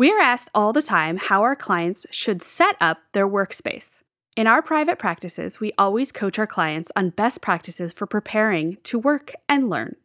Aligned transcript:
We 0.00 0.10
are 0.10 0.18
asked 0.18 0.48
all 0.54 0.72
the 0.72 0.80
time 0.80 1.18
how 1.18 1.42
our 1.42 1.54
clients 1.54 2.06
should 2.10 2.40
set 2.40 2.74
up 2.80 3.02
their 3.12 3.28
workspace. 3.28 4.02
In 4.34 4.46
our 4.46 4.62
private 4.62 4.98
practices, 4.98 5.60
we 5.60 5.74
always 5.76 6.10
coach 6.10 6.38
our 6.38 6.46
clients 6.46 6.90
on 6.96 7.10
best 7.10 7.42
practices 7.42 7.92
for 7.92 8.06
preparing 8.06 8.78
to 8.84 8.98
work 8.98 9.34
and 9.46 9.68
learn. 9.68 9.96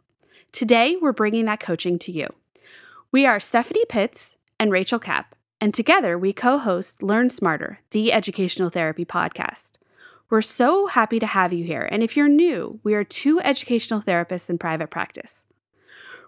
Today, 0.52 0.98
we're 1.02 1.14
bringing 1.14 1.46
that 1.46 1.62
coaching 1.62 1.98
to 2.00 2.12
you. 2.12 2.28
We 3.14 3.26
are 3.26 3.40
Stephanie 3.40 3.86
Pitts 3.88 4.36
and 4.60 4.70
Rachel 4.70 5.00
Kapp, 5.00 5.34
and 5.62 5.74
together 5.74 6.20
we 6.20 6.34
co 6.34 6.58
host 6.58 7.02
Learn 7.02 7.30
Smarter, 7.30 7.80
the 7.92 8.12
educational 8.12 8.70
therapy 8.70 9.06
podcast. 9.06 9.78
We're 10.30 10.42
so 10.42 10.88
happy 10.88 11.20
to 11.20 11.26
have 11.26 11.54
you 11.54 11.64
here, 11.64 11.88
and 11.90 12.04
if 12.04 12.18
you're 12.18 12.28
new, 12.28 12.82
we 12.84 12.96
are 12.96 13.06
two 13.06 13.40
educational 13.40 14.02
therapists 14.02 14.50
in 14.50 14.58
private 14.58 14.90
practice. 14.90 15.46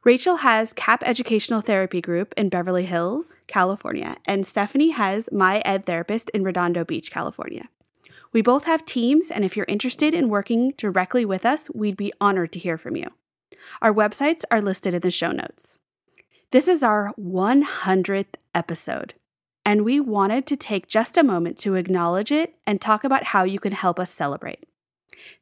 Rachel 0.03 0.37
has 0.37 0.73
Kapp 0.73 1.03
Educational 1.03 1.61
Therapy 1.61 2.01
Group 2.01 2.33
in 2.37 2.49
Beverly 2.49 2.85
Hills, 2.85 3.41
California, 3.47 4.17
and 4.25 4.45
Stephanie 4.45 4.91
has 4.91 5.29
My 5.31 5.59
Ed 5.65 5.85
Therapist 5.85 6.29
in 6.31 6.43
Redondo 6.43 6.85
Beach, 6.85 7.11
California. 7.11 7.63
We 8.31 8.41
both 8.41 8.65
have 8.65 8.85
teams, 8.85 9.31
and 9.31 9.43
if 9.43 9.57
you're 9.57 9.65
interested 9.67 10.13
in 10.13 10.29
working 10.29 10.73
directly 10.77 11.25
with 11.25 11.45
us, 11.45 11.69
we'd 11.73 11.97
be 11.97 12.13
honored 12.21 12.53
to 12.53 12.59
hear 12.59 12.77
from 12.77 12.95
you. 12.95 13.07
Our 13.81 13.93
websites 13.93 14.43
are 14.51 14.61
listed 14.61 14.93
in 14.93 15.01
the 15.01 15.11
show 15.11 15.31
notes. 15.31 15.79
This 16.51 16.67
is 16.67 16.83
our 16.83 17.13
100th 17.19 18.35
episode, 18.53 19.15
and 19.65 19.83
we 19.83 19.99
wanted 19.99 20.45
to 20.45 20.55
take 20.55 20.87
just 20.87 21.17
a 21.17 21.23
moment 21.23 21.57
to 21.59 21.75
acknowledge 21.75 22.31
it 22.31 22.55
and 22.65 22.79
talk 22.79 23.03
about 23.03 23.25
how 23.25 23.43
you 23.43 23.59
can 23.59 23.73
help 23.73 23.99
us 23.99 24.11
celebrate. 24.11 24.65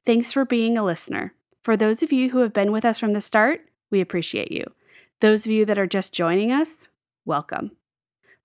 Thanks 0.05 0.31
for 0.31 0.45
being 0.45 0.77
a 0.77 0.85
listener. 0.85 1.33
For 1.61 1.75
those 1.75 2.01
of 2.01 2.13
you 2.13 2.29
who 2.29 2.39
have 2.39 2.53
been 2.53 2.71
with 2.71 2.85
us 2.85 2.97
from 2.97 3.13
the 3.13 3.21
start, 3.21 3.61
we 3.95 4.01
appreciate 4.01 4.51
you. 4.51 4.65
Those 5.21 5.45
of 5.45 5.51
you 5.53 5.63
that 5.65 5.77
are 5.77 5.87
just 5.87 6.13
joining 6.13 6.51
us, 6.51 6.89
welcome. 7.23 7.71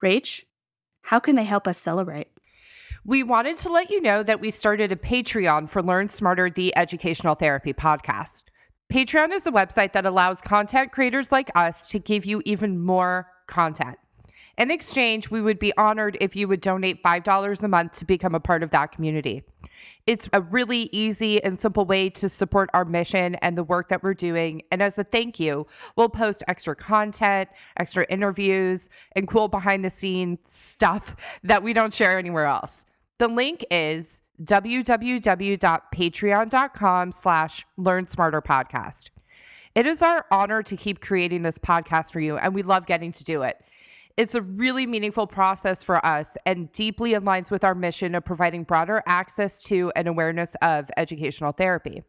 Rach, 0.03 0.45
how 1.03 1.19
can 1.19 1.35
they 1.35 1.45
help 1.45 1.67
us 1.67 1.77
celebrate? 1.77 2.29
We 3.05 3.25
wanted 3.25 3.57
to 3.59 3.73
let 3.73 3.91
you 3.91 4.01
know 4.01 4.23
that 4.23 4.41
we 4.41 4.53
started 4.53 4.93
a 4.93 4.97
Patreon 4.97 5.69
for 5.69 5.83
Learn 5.83 6.09
Smarter, 6.09 6.51
the 6.51 6.73
educational 6.77 7.35
therapy 7.35 7.73
podcast. 7.73 8.45
Patreon 8.93 9.33
is 9.33 9.45
a 9.45 9.51
website 9.51 9.93
that 9.93 10.07
allows 10.07 10.41
content 10.41 10.93
creators 10.93 11.33
like 11.33 11.51
us 11.57 11.89
to 11.89 11.99
give 11.99 12.25
you 12.25 12.43
even 12.45 12.79
more 12.79 13.27
content. 13.49 13.99
In 14.61 14.71
exchange, 14.71 15.29
we 15.31 15.41
would 15.41 15.59
be 15.59 15.75
honored 15.79 16.19
if 16.21 16.37
you 16.37 16.47
would 16.47 16.61
donate 16.61 17.03
$5 17.03 17.63
a 17.63 17.69
month 17.69 17.95
to 17.95 18.05
become 18.05 18.35
a 18.35 18.41
part 18.41 18.63
of 18.63 18.69
that 18.73 18.93
community. 18.93 19.43
It's 20.07 20.29
a 20.35 20.43
really 20.43 20.91
easy 20.93 21.43
and 21.43 21.59
simple 21.59 21.87
way 21.87 22.11
to 22.11 22.29
support 22.29 22.69
our 22.75 22.85
mission 22.85 23.37
and 23.37 23.57
the 23.57 23.65
work 23.65 23.89
that 23.89 24.03
we're 24.03 24.13
doing. 24.13 24.61
And 24.71 24.83
as 24.83 24.99
a 24.99 25.05
thank 25.05 25.41
you, 25.41 25.67
we'll 25.97 26.11
post 26.11 26.45
extra 26.47 26.77
content, 26.77 27.49
extra 27.79 28.05
interviews, 28.11 28.91
and 29.17 29.27
cool 29.27 29.49
behind 29.49 29.83
the 29.83 29.89
scenes 29.89 30.41
stuff 30.47 31.17
that 31.43 31.63
we 31.63 31.73
don't 31.73 31.95
share 31.95 32.19
anywhere 32.19 32.45
else. 32.45 32.85
The 33.17 33.29
link 33.29 33.65
is 33.71 34.23
www.patreon.com 34.43 37.13
slash 37.13 37.67
learn 37.79 38.09
smarter 38.09 38.43
podcast. 38.43 39.09
It 39.75 39.87
is 39.87 40.03
our 40.03 40.27
honor 40.31 40.63
to 40.65 40.77
keep 40.77 41.01
creating 41.01 41.45
this 41.45 41.57
podcast 41.57 42.13
for 42.13 42.21
you, 42.21 42.37
and 42.37 42.55
we 42.55 42.63
love 42.63 42.85
getting 42.85 43.13
to 43.13 43.25
do 43.25 43.41
it. 43.41 43.57
It's 44.21 44.35
a 44.35 44.43
really 44.43 44.87
meaningful 44.87 45.27
process 45.27 45.83
for 45.83 46.05
us 46.05 46.37
and 46.45 46.71
deeply 46.73 47.13
aligns 47.13 47.51
with 47.51 47.65
our 47.65 47.75
mission 47.75 48.15
of 48.15 48.23
providing 48.23 48.65
broader 48.65 49.03
access 49.07 49.63
to 49.63 49.91
and 49.97 50.07
awareness 50.07 50.55
of 50.61 50.91
educational 50.99 51.53
therapy. 51.53 52.03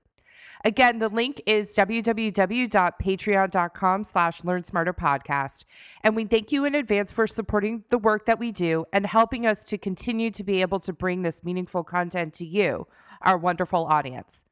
Again, 0.65 0.99
the 0.99 1.07
link 1.07 1.41
is 1.45 1.73
www.patreon.com 1.73 4.03
slash 4.03 4.43
learn 4.43 4.65
smarter 4.65 4.93
podcast. 4.93 5.63
And 6.03 6.17
we 6.17 6.25
thank 6.25 6.51
you 6.51 6.65
in 6.65 6.75
advance 6.75 7.13
for 7.13 7.27
supporting 7.27 7.85
the 7.87 7.97
work 7.97 8.25
that 8.25 8.39
we 8.39 8.51
do 8.51 8.83
and 8.91 9.05
helping 9.05 9.47
us 9.47 9.63
to 9.67 9.77
continue 9.77 10.31
to 10.31 10.43
be 10.43 10.59
able 10.59 10.81
to 10.81 10.91
bring 10.91 11.21
this 11.21 11.45
meaningful 11.45 11.85
content 11.85 12.33
to 12.33 12.45
you, 12.45 12.87
our 13.21 13.37
wonderful 13.37 13.85
audience. 13.85 14.45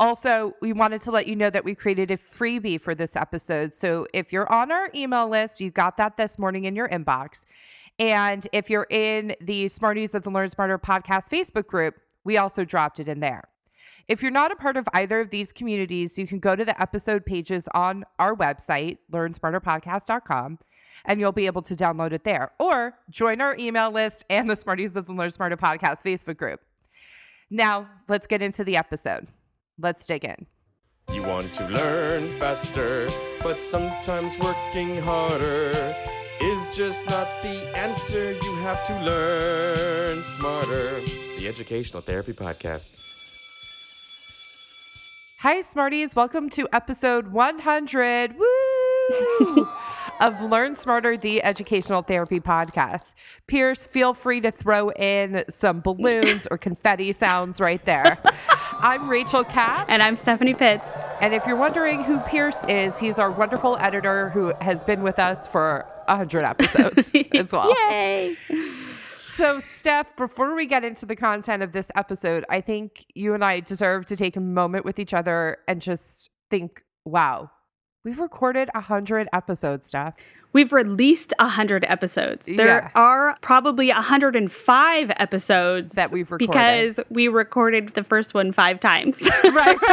Also, 0.00 0.54
we 0.62 0.72
wanted 0.72 1.02
to 1.02 1.10
let 1.10 1.26
you 1.26 1.36
know 1.36 1.50
that 1.50 1.62
we 1.62 1.74
created 1.74 2.10
a 2.10 2.16
freebie 2.16 2.80
for 2.80 2.94
this 2.94 3.14
episode. 3.14 3.74
So 3.74 4.06
if 4.14 4.32
you're 4.32 4.50
on 4.50 4.72
our 4.72 4.88
email 4.94 5.28
list, 5.28 5.60
you 5.60 5.70
got 5.70 5.98
that 5.98 6.16
this 6.16 6.38
morning 6.38 6.64
in 6.64 6.74
your 6.74 6.88
inbox. 6.88 7.44
And 7.98 8.48
if 8.54 8.70
you're 8.70 8.86
in 8.88 9.34
the 9.42 9.68
Smarties 9.68 10.14
of 10.14 10.22
the 10.22 10.30
Learn 10.30 10.48
Smarter 10.48 10.78
podcast 10.78 11.28
Facebook 11.28 11.66
group, 11.66 11.96
we 12.24 12.38
also 12.38 12.64
dropped 12.64 12.98
it 12.98 13.08
in 13.08 13.20
there. 13.20 13.44
If 14.08 14.22
you're 14.22 14.30
not 14.30 14.50
a 14.50 14.56
part 14.56 14.78
of 14.78 14.88
either 14.94 15.20
of 15.20 15.28
these 15.28 15.52
communities, 15.52 16.18
you 16.18 16.26
can 16.26 16.38
go 16.38 16.56
to 16.56 16.64
the 16.64 16.80
episode 16.80 17.26
pages 17.26 17.68
on 17.74 18.06
our 18.18 18.34
website, 18.34 18.96
learnsmarterpodcast.com, 19.12 20.60
and 21.04 21.20
you'll 21.20 21.32
be 21.32 21.44
able 21.44 21.62
to 21.62 21.76
download 21.76 22.12
it 22.12 22.24
there. 22.24 22.52
Or 22.58 22.94
join 23.10 23.42
our 23.42 23.54
email 23.58 23.90
list 23.90 24.24
and 24.30 24.48
the 24.48 24.56
Smarties 24.56 24.96
of 24.96 25.04
the 25.04 25.12
Learn 25.12 25.30
Smarter 25.30 25.58
podcast 25.58 26.02
Facebook 26.02 26.38
group. 26.38 26.60
Now, 27.50 27.90
let's 28.08 28.26
get 28.26 28.40
into 28.40 28.64
the 28.64 28.78
episode. 28.78 29.28
Let's 29.82 30.04
dig 30.04 30.24
in. 30.26 30.46
You 31.10 31.22
want 31.22 31.54
to 31.54 31.66
learn 31.68 32.30
faster, 32.38 33.10
but 33.42 33.60
sometimes 33.60 34.38
working 34.38 35.00
harder 35.00 35.96
is 36.40 36.68
just 36.70 37.06
not 37.06 37.26
the 37.42 37.76
answer. 37.76 38.32
You 38.32 38.54
have 38.56 38.84
to 38.86 39.00
learn 39.00 40.22
smarter. 40.22 41.00
The 41.38 41.48
Educational 41.48 42.02
Therapy 42.02 42.34
Podcast. 42.34 42.98
Hi, 45.38 45.62
Smarties. 45.62 46.14
Welcome 46.14 46.50
to 46.50 46.68
episode 46.74 47.28
100 47.28 48.36
woo, 48.38 49.68
of 50.20 50.40
Learn 50.40 50.76
Smarter, 50.76 51.16
the 51.16 51.42
Educational 51.42 52.02
Therapy 52.02 52.40
Podcast. 52.40 53.14
Pierce, 53.46 53.86
feel 53.86 54.14
free 54.14 54.40
to 54.40 54.50
throw 54.50 54.90
in 54.90 55.44
some 55.48 55.80
balloons 55.80 56.46
or 56.50 56.58
confetti 56.58 57.12
sounds 57.12 57.60
right 57.60 57.84
there. 57.84 58.18
I'm 58.82 59.08
Rachel 59.10 59.44
Kapp. 59.44 59.90
And 59.90 60.02
I'm 60.02 60.16
Stephanie 60.16 60.54
Pitts. 60.54 60.98
And 61.20 61.34
if 61.34 61.46
you're 61.46 61.56
wondering 61.56 62.02
who 62.02 62.18
Pierce 62.20 62.62
is, 62.64 62.98
he's 62.98 63.18
our 63.18 63.30
wonderful 63.30 63.76
editor 63.78 64.30
who 64.30 64.54
has 64.60 64.82
been 64.84 65.02
with 65.02 65.18
us 65.18 65.46
for 65.46 65.86
100 66.06 66.44
episodes 66.44 67.10
as 67.34 67.52
well. 67.52 67.74
Yay! 67.90 68.36
So, 69.18 69.60
Steph, 69.60 70.16
before 70.16 70.54
we 70.54 70.66
get 70.66 70.84
into 70.84 71.06
the 71.06 71.16
content 71.16 71.62
of 71.62 71.72
this 71.72 71.88
episode, 71.94 72.44
I 72.50 72.60
think 72.60 73.06
you 73.14 73.32
and 73.32 73.44
I 73.44 73.60
deserve 73.60 74.04
to 74.06 74.16
take 74.16 74.36
a 74.36 74.40
moment 74.40 74.84
with 74.84 74.98
each 74.98 75.14
other 75.14 75.58
and 75.68 75.80
just 75.80 76.30
think, 76.50 76.82
wow, 77.04 77.50
we've 78.04 78.18
recorded 78.18 78.70
100 78.74 79.28
episodes, 79.32 79.86
Steph. 79.86 80.14
We've 80.52 80.72
released 80.72 81.32
100 81.38 81.84
episodes. 81.88 82.46
There 82.46 82.66
Yeah. 82.66 82.90
are 82.94 83.36
probably 83.40 83.90
105 83.90 85.12
episodes 85.16 85.92
That 85.92 86.10
we've 86.10 86.30
recorded. 86.30 86.50
because 86.50 87.00
we 87.08 87.28
recorded 87.28 87.90
the 87.90 88.02
first 88.02 88.34
one 88.34 88.52
five 88.52 88.80
times. 88.80 89.20
Right. 89.52 89.76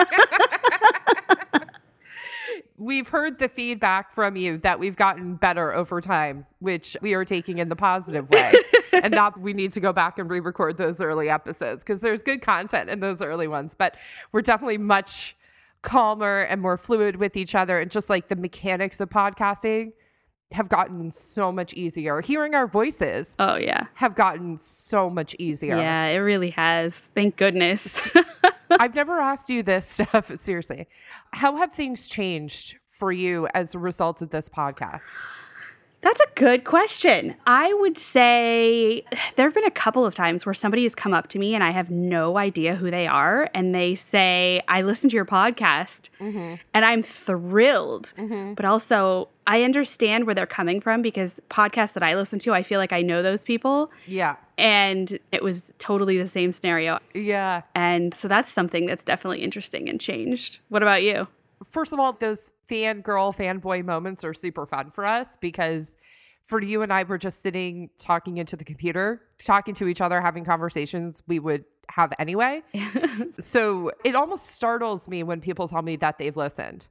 we've 2.80 3.10
heard 3.10 3.40
the 3.40 3.50
feedback 3.50 4.12
from 4.14 4.36
you 4.36 4.58
that 4.60 4.80
we've 4.80 4.96
gotten 4.96 5.36
better 5.36 5.74
over 5.74 6.00
time, 6.02 6.46
which 6.60 6.96
we 7.02 7.14
are 7.14 7.26
taking 7.26 7.58
in 7.60 7.70
the 7.70 7.76
positive 7.76 8.30
way. 8.30 8.54
and 8.94 9.14
not 9.14 9.40
we 9.40 9.54
need 9.54 9.74
to 9.74 9.80
go 9.80 9.92
back 9.94 10.18
and 10.18 10.30
re-record 10.30 10.78
those 10.78 11.02
early 11.02 11.30
episodes 11.30 11.84
because 11.84 12.00
there's 12.00 12.20
good 12.22 12.42
content 12.42 12.90
in 12.90 13.00
those 13.00 13.22
early 13.22 13.48
ones, 13.48 13.76
but 13.76 13.96
we're 14.32 14.42
definitely 14.42 14.78
much 14.80 15.36
calmer 15.88 16.42
and 16.42 16.62
more 16.62 16.78
fluid 16.78 17.16
with 17.16 17.38
each 17.38 17.56
other 17.56 17.80
and 17.80 17.90
just 17.90 18.10
like 18.10 18.28
the 18.28 18.36
mechanics 18.36 19.00
of 19.00 19.10
podcasting 19.10 19.94
have 20.52 20.68
gotten 20.68 21.12
so 21.14 21.50
much 21.52 21.74
easier. 21.74 22.20
Hearing 22.20 22.54
our 22.54 22.68
voices 22.68 23.36
oh, 23.40 23.56
yeah. 23.56 23.88
have 23.96 24.14
gotten 24.14 24.60
so 24.60 25.10
much 25.10 25.34
easier. 25.40 25.78
Yeah, 25.78 26.08
it 26.08 26.18
really 26.18 26.52
has. 26.52 27.00
Thank 27.00 27.38
goodness. 27.38 28.10
I've 28.70 28.96
never 28.96 29.20
asked 29.20 29.50
you 29.50 29.64
this 29.64 29.88
stuff, 29.88 30.32
seriously. 30.40 30.88
How 31.32 31.56
have 31.56 31.72
things 31.72 32.08
changed 32.08 32.78
for 32.90 33.12
you 33.12 33.48
as 33.54 33.74
a 33.74 33.80
result 33.80 34.22
of 34.22 34.30
this 34.30 34.50
podcast? 34.50 35.02
That's 36.02 36.22
a 36.22 36.28
good 36.36 36.64
question. 36.64 37.36
I 37.48 37.74
would 37.74 37.98
say 37.98 39.04
there 39.36 39.48
have 39.48 39.54
been 39.54 39.66
a 39.66 39.72
couple 39.72 40.06
of 40.06 40.14
times 40.14 40.46
where 40.46 40.54
somebody 40.54 40.84
has 40.84 40.94
come 40.94 41.14
up 41.14 41.28
to 41.30 41.40
me 41.40 41.56
and 41.56 41.64
I 41.64 41.72
have 41.72 41.90
no 41.90 42.38
idea 42.38 42.76
who 42.76 42.92
they 42.92 43.08
are. 43.08 43.50
And 43.54 43.74
they 43.74 43.96
say, 43.96 44.62
I 44.68 44.84
listened 44.84 45.12
to 45.12 45.16
your 45.16 45.26
podcast 45.26 46.10
mm-hmm. 46.20 46.56
and 46.74 46.86
I'm 46.86 47.02
thrilled. 47.02 48.14
Mm-hmm. 48.18 48.54
But 48.54 48.66
also, 48.66 49.30
I 49.48 49.64
understand 49.64 50.26
where 50.26 50.36
they're 50.36 50.46
coming 50.46 50.82
from 50.82 51.02
because 51.02 51.42
podcasts 51.50 51.94
that 51.94 52.04
I 52.04 52.16
listen 52.16 52.38
to, 52.40 52.54
I 52.54 52.64
feel 52.64 52.80
like 52.80 52.94
I 52.94 53.02
know 53.02 53.24
those 53.24 53.44
people. 53.44 53.92
Yeah. 54.06 54.36
And 54.58 55.18
it 55.32 55.42
was 55.42 55.72
totally 55.80 56.18
the 56.18 56.28
same 56.28 56.52
scenario. 56.52 57.00
Yeah. 57.14 57.62
And 57.74 58.14
so 58.14 58.28
that's 58.28 58.52
something 58.52 58.86
that's 58.86 59.04
definitely 59.04 59.42
interesting 59.42 59.90
and 59.90 60.00
changed. 60.00 60.60
What 60.70 60.84
about 60.84 61.02
you? 61.02 61.28
First 61.64 61.94
of 61.94 62.00
all, 62.00 62.14
those 62.14 62.52
fangirl, 62.70 63.36
fanboy 63.36 63.84
moments 63.84 64.24
are 64.24 64.34
super 64.34 64.66
fun 64.66 64.92
for 64.92 65.06
us 65.06 65.38
because 65.38 65.98
for 66.44 66.62
you 66.62 66.82
and 66.82 66.94
I, 66.94 67.04
we're 67.04 67.18
just 67.18 67.42
sitting 67.42 67.90
talking 68.00 68.38
into 68.38 68.56
the 68.56 68.64
computer, 68.64 69.22
talking 69.38 69.74
to 69.76 69.88
each 69.88 70.02
other, 70.02 70.22
having 70.22 70.46
conversations 70.46 71.22
we 71.28 71.40
would 71.40 71.66
have 71.90 72.14
anyway. 72.20 72.62
so 73.32 73.92
it 74.06 74.16
almost 74.16 74.48
startles 74.48 75.08
me 75.08 75.24
when 75.24 75.42
people 75.42 75.68
tell 75.68 75.82
me 75.82 75.98
that 75.98 76.18
they've 76.18 76.36
listened. 76.36 76.88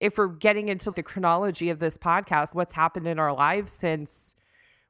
If 0.00 0.18
we're 0.18 0.28
getting 0.28 0.68
into 0.68 0.90
the 0.90 1.02
chronology 1.02 1.70
of 1.70 1.78
this 1.78 1.96
podcast, 1.96 2.54
what's 2.54 2.74
happened 2.74 3.06
in 3.06 3.18
our 3.18 3.32
lives 3.32 3.72
since 3.72 4.34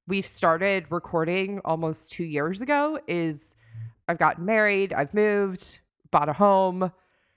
we've 0.06 0.26
started 0.26 0.87
recording 0.90 1.61
almost 1.64 2.12
two 2.12 2.25
years 2.25 2.61
ago 2.61 2.99
is 3.06 3.56
I've 4.08 4.19
gotten 4.19 4.44
married, 4.44 4.93
I've 4.93 5.14
moved, 5.14 5.81
bought 6.11 6.29
a 6.29 6.32
home, 6.32 6.90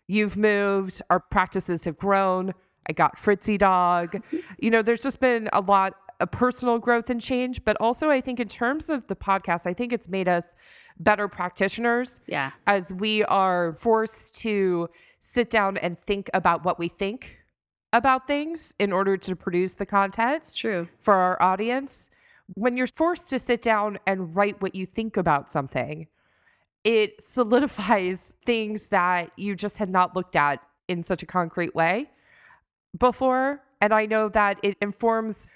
you've 0.07 0.37
moved, 0.37 1.01
our 1.09 1.19
practices 1.19 1.85
have 1.85 1.97
grown. 1.97 2.53
I 2.89 2.93
got 2.93 3.17
Fritzy 3.17 3.57
dog. 3.57 4.21
You 4.59 4.71
know, 4.71 4.81
there's 4.81 5.03
just 5.03 5.19
been 5.19 5.49
a 5.53 5.61
lot 5.61 5.93
of 6.19 6.31
personal 6.31 6.79
growth 6.79 7.11
and 7.11 7.21
change, 7.21 7.63
but 7.63 7.77
also 7.79 8.09
I 8.09 8.21
think 8.21 8.39
in 8.39 8.47
terms 8.47 8.89
of 8.89 9.05
the 9.07 9.15
podcast, 9.15 9.67
I 9.67 9.73
think 9.73 9.93
it's 9.93 10.09
made 10.09 10.27
us 10.27 10.55
better 10.99 11.27
practitioners 11.27 12.21
Yeah. 12.25 12.51
as 12.65 12.91
we 12.91 13.23
are 13.25 13.73
forced 13.73 14.35
to 14.41 14.89
sit 15.19 15.51
down 15.51 15.77
and 15.77 15.99
think 15.99 16.29
about 16.33 16.65
what 16.65 16.79
we 16.79 16.87
think 16.87 17.37
about 17.93 18.25
things 18.25 18.73
in 18.79 18.91
order 18.91 19.15
to 19.17 19.35
produce 19.35 19.75
the 19.75 19.85
content 19.85 20.37
It's 20.37 20.53
true. 20.55 20.87
for 20.99 21.13
our 21.13 21.39
audience. 21.41 22.09
When 22.55 22.77
you're 22.77 22.87
forced 22.87 23.29
to 23.29 23.37
sit 23.39 23.61
down 23.61 23.99
and 24.07 24.35
write 24.35 24.59
what 24.61 24.73
you 24.73 24.85
think 24.87 25.17
about 25.17 25.51
something, 25.51 26.07
it 26.83 27.21
solidifies 27.21 28.35
things 28.45 28.87
that 28.87 29.31
you 29.35 29.55
just 29.55 29.77
had 29.77 29.89
not 29.89 30.15
looked 30.15 30.35
at 30.35 30.61
in 30.87 31.03
such 31.03 31.21
a 31.23 31.25
concrete 31.25 31.75
way 31.75 32.09
before. 32.97 33.61
And 33.81 33.93
I 33.93 34.05
know 34.05 34.29
that 34.29 34.59
it 34.63 34.77
informs 34.81 35.47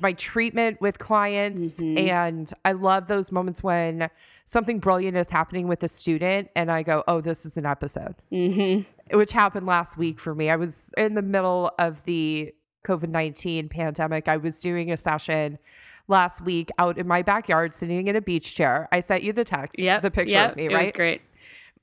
my 0.00 0.12
treatment 0.12 0.80
with 0.80 0.98
clients. 0.98 1.80
Mhm. 1.82 2.08
And 2.10 2.52
I 2.64 2.72
love 2.72 3.06
those 3.06 3.30
moments 3.32 3.62
when 3.62 4.10
something 4.44 4.78
brilliant 4.78 5.16
is 5.16 5.30
happening 5.30 5.68
with 5.68 5.82
a 5.82 5.88
student 5.88 6.48
and 6.54 6.70
I 6.70 6.82
go, 6.82 7.02
oh, 7.08 7.20
this 7.20 7.46
is 7.46 7.56
an 7.56 7.64
episode 7.66 8.16
Mm-hmm. 8.32 9.16
which 9.16 9.32
happened 9.32 9.66
last 9.66 9.96
week 9.96 10.18
for 10.18 10.34
me. 10.34 10.50
I 10.50 10.56
was 10.56 10.90
in 10.96 11.14
the 11.14 11.22
middle 11.22 11.70
of 11.78 12.04
the 12.04 12.52
COVID 12.84 13.08
19 13.08 13.68
pandemic. 13.68 14.28
I 14.28 14.36
was 14.36 14.60
doing 14.60 14.90
a 14.92 14.96
session 14.96 15.58
last 16.08 16.40
week 16.40 16.70
out 16.78 16.98
in 16.98 17.06
my 17.06 17.22
backyard, 17.22 17.74
sitting 17.74 18.06
in 18.06 18.16
a 18.16 18.20
beach 18.20 18.54
chair. 18.54 18.88
I 18.92 19.00
sent 19.00 19.22
you 19.22 19.32
the 19.32 19.44
text, 19.44 19.78
Yep. 19.78 20.02
the 20.02 20.10
picture 20.10 20.34
yep. 20.34 20.50
of 20.52 20.56
me, 20.56 20.68
right? 20.68 20.92
great. 20.94 21.22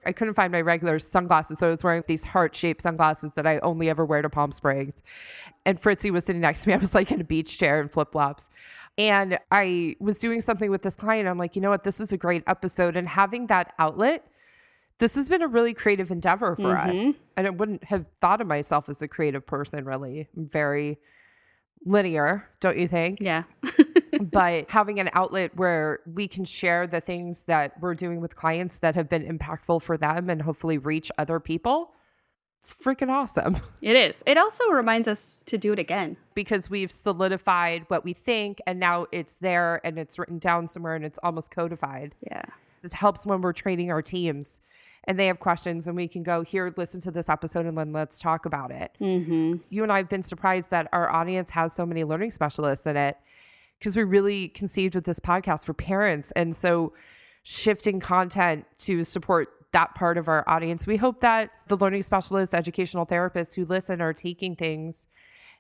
I 0.06 0.12
couldn't 0.12 0.34
find 0.34 0.52
my 0.52 0.62
regular 0.62 1.00
sunglasses, 1.00 1.60
so 1.60 1.68
I 1.68 1.70
was 1.70 1.84
wearing 1.84 2.04
these 2.08 2.25
heart 2.25 2.56
shaped 2.56 2.81
sunglasses 2.81 3.34
that 3.36 3.48
I 3.48 3.60
only 3.60 3.90
ever 3.90 4.06
wear 4.06 4.22
to 4.22 4.30
Palm 4.30 4.52
Springs. 4.52 5.02
And 5.66 5.80
Fritzy 5.80 6.12
was 6.12 6.25
sitting 6.25 6.42
next 6.42 6.64
to 6.64 6.70
me. 6.70 6.74
I 6.75 6.78
was 6.78 6.94
like 6.94 7.12
in 7.12 7.22
a 7.22 7.24
beach 7.24 7.58
chair 7.58 7.80
and 7.80 7.90
flip 7.90 8.12
flops. 8.12 8.50
And 8.98 9.40
I 9.52 9.96
was 10.00 10.20
doing 10.20 10.42
something 10.42 10.70
with 10.70 10.84
this 10.84 10.96
client. 10.96 11.28
I'm 11.28 11.38
like, 11.38 11.56
you 11.56 11.62
know 11.62 11.70
what? 11.70 11.84
This 11.84 12.00
is 12.00 12.12
a 12.12 12.18
great 12.18 12.44
episode. 12.46 12.96
And 12.96 13.08
having 13.08 13.48
that 13.48 13.74
outlet, 13.80 14.28
this 15.00 15.16
has 15.16 15.30
been 15.30 15.42
a 15.42 15.48
really 15.48 15.74
creative 15.74 16.12
endeavor 16.12 16.56
for 16.56 16.75
mm-hmm. 16.75 17.10
us. 17.10 17.16
And 17.36 17.48
I 17.48 17.50
wouldn't 17.50 17.86
have 17.86 18.06
thought 18.22 18.40
of 18.40 18.48
myself 18.48 18.90
as 18.90 19.02
a 19.02 19.08
creative 19.08 19.48
person, 19.48 19.84
really. 19.86 20.28
I'm 20.38 20.48
very 20.48 21.00
linear, 21.86 22.50
don't 22.60 22.78
you 22.78 22.88
think? 22.88 23.20
Yeah. 23.20 23.44
but 24.31 24.70
having 24.72 25.00
an 25.00 25.10
outlet 25.14 25.56
where 25.56 26.00
we 26.06 26.28
can 26.28 26.46
share 26.46 26.88
the 26.88 27.02
things 27.02 27.44
that 27.44 27.80
we're 27.81 27.96
doing 27.96 28.22
with 28.22 28.36
clients 28.36 28.80
that 28.80 28.96
have 28.96 29.10
been 29.10 29.24
impactful 29.25 29.81
for 29.81 29.98
them 29.98 30.30
and 30.30 30.42
hopefully 30.42 30.78
reach 30.78 31.12
other 31.18 31.40
people, 31.40 31.92
it's 32.60 32.74
freaking 32.74 33.10
awesome 33.10 33.58
it 33.81 33.96
is. 33.96 34.24
It 34.25 34.38
also 34.38 34.70
reminds 34.70 35.08
us 35.08 35.44
to 35.48 35.58
do 35.58 35.74
it 35.74 35.80
again. 35.80 36.16
because 36.34 36.70
we've 36.70 36.92
solidified 36.92 37.86
what 37.90 38.06
we 38.06 38.14
think 38.14 38.62
and 38.66 38.80
now 38.80 39.08
it's 39.12 39.36
there 39.36 39.86
and 39.86 40.00
it's 40.00 40.18
written 40.18 40.40
down 40.40 40.68
somewhere 40.68 40.96
and 40.96 41.04
it's 41.04 41.20
almost 41.22 41.52
codified. 41.52 42.16
Yeah. 42.22 42.44
This 42.81 42.94
helps 42.94 43.25
when 43.25 43.42
we're 43.42 43.54
training 43.54 43.92
our 43.92 44.02
teams 44.02 44.62
and 45.06 45.20
they 45.20 45.28
have 45.28 45.40
questions 45.40 45.88
and 45.88 45.96
we 45.98 46.08
can 46.08 46.24
go 46.24 46.42
here, 46.44 46.74
listen 46.78 47.02
to 47.02 47.12
this 47.12 47.28
episode 47.28 47.66
and 47.66 47.78
then 47.78 47.92
let's 47.92 48.20
talk 48.20 48.46
about 48.46 48.72
it. 48.72 48.96
Mm-hmm. 49.02 49.56
you 49.70 49.84
and 49.84 49.92
I 49.92 49.98
have 49.98 50.10
been 50.10 50.24
surprised 50.24 50.72
that 50.72 50.88
our 50.94 51.12
audience 51.12 51.52
has 51.52 51.74
so 51.74 51.86
many 51.86 52.06
learning 52.06 52.31
specialists 52.31 52.88
in 52.88 52.96
it 52.96 53.18
because 53.83 53.97
we 53.97 54.03
really 54.03 54.47
conceived 54.47 54.95
with 54.95 55.03
this 55.03 55.19
podcast 55.19 55.65
for 55.65 55.74
parents. 55.74 56.31
And 56.38 56.56
so 56.56 56.94
shifting 57.44 58.00
content 58.00 58.65
to 58.77 59.03
support 59.03 59.50
that 59.74 59.94
part 59.94 60.18
of 60.18 60.30
our 60.30 60.47
audience, 60.47 60.88
we 60.88 60.95
hope 60.95 61.19
that 61.19 61.50
the 61.68 61.75
learning 61.75 62.03
specialists, 62.03 62.53
educational 62.53 63.06
therapists 63.06 63.56
who 63.56 63.65
listen 63.65 64.01
are 64.01 64.13
taking 64.13 64.56
things 64.56 65.09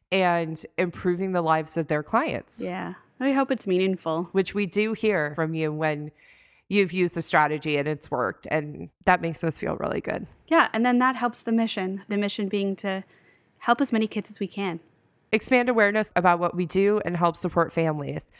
and 0.09 0.65
improving 0.77 1.33
the 1.33 1.41
lives 1.41 1.75
of 1.75 1.87
their 1.87 2.01
clients, 2.01 2.61
Yeah. 2.61 2.93
I 3.19 3.31
hope 3.31 3.51
it's 3.51 3.67
meaningful. 3.67 4.29
which 4.31 4.55
we 4.55 4.67
do 4.67 4.93
hear 4.93 5.33
from 5.35 5.53
you 5.53 5.73
when 5.73 6.11
you've 6.69 6.93
used 6.93 7.15
the 7.15 7.21
strategy 7.21 7.75
and 7.77 7.89
it's 7.89 8.09
worked. 8.09 8.47
And 8.49 8.89
that 9.05 9.19
makes 9.21 9.43
us 9.43 9.57
feel 9.57 9.75
really 9.75 9.99
good. 9.99 10.27
Yeah. 10.47 10.69
And 10.71 10.85
then 10.85 10.99
that 10.99 11.17
helps 11.17 11.41
the 11.41 11.51
mission. 11.51 12.03
The 12.07 12.17
mission 12.17 12.47
being 12.47 12.77
to 12.77 13.03
help 13.57 13.81
as 13.81 13.91
many 13.91 14.07
kids 14.07 14.29
as 14.31 14.39
we 14.39 14.47
can. 14.47 14.79
Expand 15.33 15.67
awareness 15.69 16.13
about 16.15 16.39
what 16.39 16.55
we 16.55 16.65
do 16.65 17.01
and 17.03 17.17
help 17.17 17.35
support 17.35 17.73
families. 17.73 18.31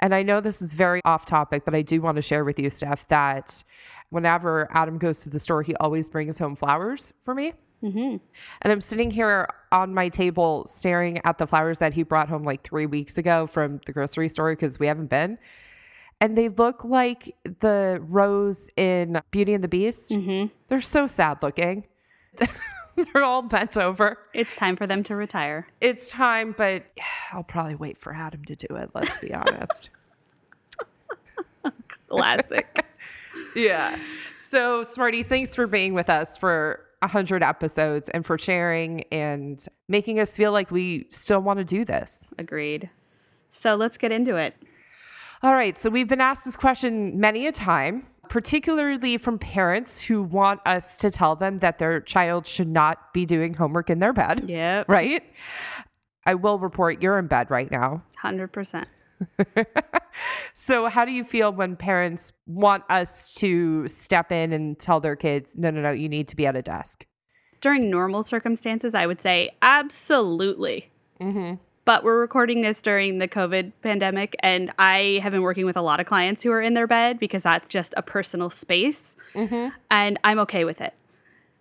And 0.00 0.14
I 0.14 0.22
know 0.22 0.40
this 0.40 0.60
is 0.60 0.74
very 0.74 1.00
off 1.04 1.24
topic, 1.24 1.64
but 1.64 1.74
I 1.74 1.82
do 1.82 2.02
want 2.02 2.16
to 2.16 2.22
share 2.22 2.44
with 2.44 2.58
you, 2.58 2.68
Steph, 2.70 3.06
that 3.08 3.62
whenever 4.10 4.68
Adam 4.72 4.98
goes 4.98 5.22
to 5.22 5.30
the 5.30 5.38
store, 5.38 5.62
he 5.62 5.76
always 5.76 6.08
brings 6.08 6.38
home 6.38 6.56
flowers 6.56 7.12
for 7.24 7.34
me. 7.34 7.52
Mm-hmm. 7.82 8.16
And 8.62 8.72
I'm 8.72 8.80
sitting 8.80 9.10
here 9.10 9.48
on 9.70 9.94
my 9.94 10.08
table 10.08 10.66
staring 10.66 11.24
at 11.24 11.38
the 11.38 11.46
flowers 11.46 11.78
that 11.78 11.94
he 11.94 12.02
brought 12.02 12.28
home 12.28 12.44
like 12.44 12.62
three 12.62 12.86
weeks 12.86 13.18
ago 13.18 13.46
from 13.46 13.80
the 13.86 13.92
grocery 13.92 14.28
store 14.28 14.52
because 14.52 14.78
we 14.78 14.86
haven't 14.86 15.08
been. 15.08 15.38
And 16.20 16.38
they 16.38 16.48
look 16.48 16.84
like 16.84 17.34
the 17.60 17.98
rose 18.00 18.70
in 18.76 19.20
Beauty 19.32 19.54
and 19.54 19.64
the 19.64 19.68
Beast. 19.68 20.10
Mm-hmm. 20.10 20.54
They're 20.68 20.80
so 20.80 21.06
sad 21.06 21.42
looking. 21.42 21.86
They're 23.12 23.24
all 23.24 23.42
bent 23.42 23.76
over 23.76 24.18
It's 24.34 24.54
time 24.54 24.76
for 24.76 24.86
them 24.86 25.02
to 25.04 25.16
retire. 25.16 25.66
it's 25.80 26.10
time, 26.10 26.54
but 26.56 26.84
I'll 27.32 27.42
probably 27.42 27.74
wait 27.74 27.98
for 27.98 28.14
Adam 28.14 28.44
to 28.44 28.54
do 28.56 28.74
it. 28.76 28.90
Let's 28.94 29.18
be 29.18 29.32
honest. 29.34 29.90
Classic. 32.08 32.84
yeah. 33.56 33.96
So, 34.36 34.82
Smarties, 34.82 35.26
thanks 35.28 35.54
for 35.54 35.66
being 35.66 35.94
with 35.94 36.10
us 36.10 36.36
for 36.36 36.84
100 37.00 37.42
episodes 37.42 38.08
and 38.10 38.26
for 38.26 38.36
sharing 38.38 39.02
and 39.12 39.64
making 39.88 40.20
us 40.20 40.36
feel 40.36 40.52
like 40.52 40.70
we 40.70 41.06
still 41.10 41.40
want 41.40 41.58
to 41.58 41.64
do 41.64 41.84
this. 41.84 42.24
Agreed. 42.38 42.90
So 43.50 43.74
let's 43.74 43.96
get 43.96 44.12
into 44.12 44.36
it. 44.36 44.54
All 45.42 45.54
right. 45.54 45.80
So, 45.80 45.88
we've 45.90 46.08
been 46.08 46.20
asked 46.20 46.44
this 46.44 46.56
question 46.56 47.18
many 47.18 47.46
a 47.46 47.52
time, 47.52 48.06
particularly 48.32 49.18
from 49.18 49.38
parents 49.38 50.00
who 50.00 50.22
want 50.22 50.58
us 50.64 50.96
to 50.96 51.10
tell 51.10 51.36
them 51.36 51.58
that 51.58 51.78
their 51.78 52.00
child 52.00 52.46
should 52.46 52.66
not 52.66 53.12
be 53.12 53.26
doing 53.26 53.52
homework 53.52 53.90
in 53.90 53.98
their 53.98 54.14
bed. 54.14 54.48
Yep. 54.48 54.88
Right? 54.88 55.22
I 56.24 56.32
will 56.32 56.58
report 56.58 57.02
you're 57.02 57.18
in 57.18 57.26
bed 57.26 57.50
right 57.50 57.70
now. 57.70 58.02
100%. 58.24 58.86
So, 60.54 60.88
how 60.88 61.04
do 61.06 61.12
you 61.12 61.24
feel 61.24 61.52
when 61.52 61.76
parents 61.76 62.32
want 62.46 62.84
us 62.90 63.34
to 63.34 63.88
step 63.88 64.30
in 64.30 64.52
and 64.52 64.78
tell 64.78 65.00
their 65.00 65.16
kids, 65.16 65.56
no, 65.56 65.70
no, 65.70 65.80
no, 65.80 65.90
you 65.90 66.08
need 66.08 66.28
to 66.28 66.36
be 66.36 66.46
at 66.46 66.54
a 66.54 66.62
desk? 66.62 67.06
During 67.60 67.90
normal 67.90 68.22
circumstances, 68.22 68.94
I 68.94 69.06
would 69.06 69.20
say 69.20 69.56
absolutely. 69.62 70.90
Mm-hmm. 71.20 71.54
But 71.84 72.04
we're 72.04 72.20
recording 72.20 72.60
this 72.60 72.80
during 72.80 73.18
the 73.18 73.26
COVID 73.26 73.72
pandemic, 73.82 74.36
and 74.38 74.70
I 74.78 75.18
have 75.22 75.32
been 75.32 75.42
working 75.42 75.66
with 75.66 75.76
a 75.76 75.82
lot 75.82 75.98
of 75.98 76.06
clients 76.06 76.42
who 76.42 76.52
are 76.52 76.62
in 76.62 76.74
their 76.74 76.86
bed 76.86 77.18
because 77.18 77.42
that's 77.42 77.68
just 77.68 77.92
a 77.96 78.02
personal 78.02 78.50
space, 78.50 79.16
Mm-hmm. 79.34 79.68
and 79.90 80.18
I'm 80.22 80.38
okay 80.40 80.64
with 80.64 80.80
it. 80.80 80.94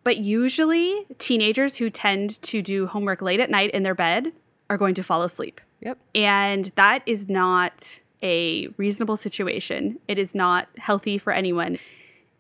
But 0.04 0.18
usually, 0.18 1.06
teenagers 1.18 1.78
who 1.78 1.90
tend 1.90 2.42
to 2.44 2.62
do 2.62 2.86
homework 2.88 3.22
late 3.22 3.40
at 3.40 3.50
night 3.50 3.72
in 3.72 3.82
their 3.84 3.96
bed 3.96 4.32
are 4.70 4.78
going 4.78 4.94
to 4.96 5.04
fall 5.04 5.24
asleep. 5.24 5.60
Yep. 5.82 5.98
And 6.13 6.66
that 6.75 7.01
is 7.08 7.28
not 7.28 8.01
a 8.22 8.68
reasonable 8.78 9.18
situation. 9.18 10.00
It 10.08 10.20
is 10.20 10.36
not 10.36 10.68
healthy 10.78 11.18
for 11.18 11.34
anyone. 11.34 11.80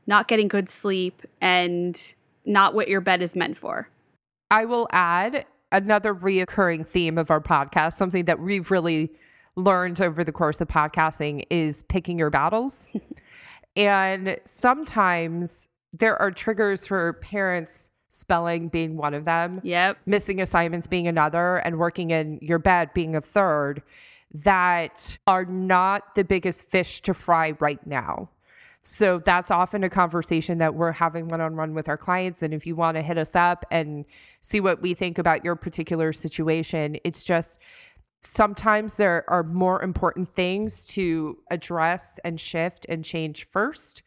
Not 0.05 0.27
getting 0.27 0.47
good 0.47 0.69
sleep 0.69 1.23
and 1.39 2.13
not 2.45 2.73
what 2.75 2.87
your 2.87 3.01
bed 3.01 3.21
is 3.21 3.35
meant 3.35 3.57
for. 3.57 3.89
I 4.51 4.65
will 4.65 4.87
add 4.91 5.45
another 5.71 6.13
reoccurring 6.13 6.87
theme 6.87 7.17
of 7.17 7.31
our 7.31 7.41
podcast, 7.41 7.93
something 7.93 8.25
that 8.25 8.39
we've 8.39 8.71
really 8.71 9.11
learned 9.55 10.01
over 10.01 10.23
the 10.23 10.31
course 10.31 10.61
of 10.61 10.67
podcasting 10.67 11.45
is 11.49 11.83
picking 11.83 12.17
your 12.17 12.29
battles. 12.29 12.87
and 13.75 14.37
sometimes 14.43 15.69
there 15.93 16.19
are 16.21 16.31
triggers 16.31 16.87
for 16.87 17.13
parents, 17.13 17.91
spelling 18.09 18.69
being 18.69 18.97
one 18.97 19.13
of 19.13 19.25
them. 19.25 19.61
Yep. 19.63 19.97
missing 20.05 20.41
assignments 20.41 20.87
being 20.87 21.07
another, 21.07 21.57
and 21.57 21.77
working 21.77 22.11
in 22.11 22.39
your 22.41 22.59
bed 22.59 22.93
being 22.93 23.15
a 23.15 23.21
third, 23.21 23.81
that 24.33 25.17
are 25.27 25.45
not 25.45 26.15
the 26.15 26.23
biggest 26.23 26.69
fish 26.69 27.01
to 27.01 27.13
fry 27.13 27.53
right 27.59 27.85
now. 27.85 28.29
So 28.83 29.19
that's 29.19 29.51
often 29.51 29.83
a 29.83 29.89
conversation 29.89 30.57
that 30.57 30.73
we're 30.73 30.91
having 30.91 31.27
one 31.27 31.39
on 31.39 31.55
one 31.55 31.75
with 31.75 31.87
our 31.87 31.97
clients. 31.97 32.41
And 32.41 32.53
if 32.53 32.65
you 32.65 32.75
want 32.75 32.95
to 32.97 33.03
hit 33.03 33.17
us 33.17 33.35
up 33.35 33.65
and 33.69 34.05
see 34.41 34.59
what 34.59 34.81
we 34.81 34.95
think 34.95 35.19
about 35.19 35.45
your 35.45 35.55
particular 35.55 36.11
situation, 36.11 36.97
it's 37.03 37.23
just 37.23 37.59
sometimes 38.19 38.95
there 38.95 39.23
are 39.27 39.43
more 39.43 39.81
important 39.83 40.33
things 40.33 40.85
to 40.87 41.37
address 41.51 42.19
and 42.23 42.39
shift 42.39 42.85
and 42.89 43.05
change 43.05 43.45
first 43.45 44.01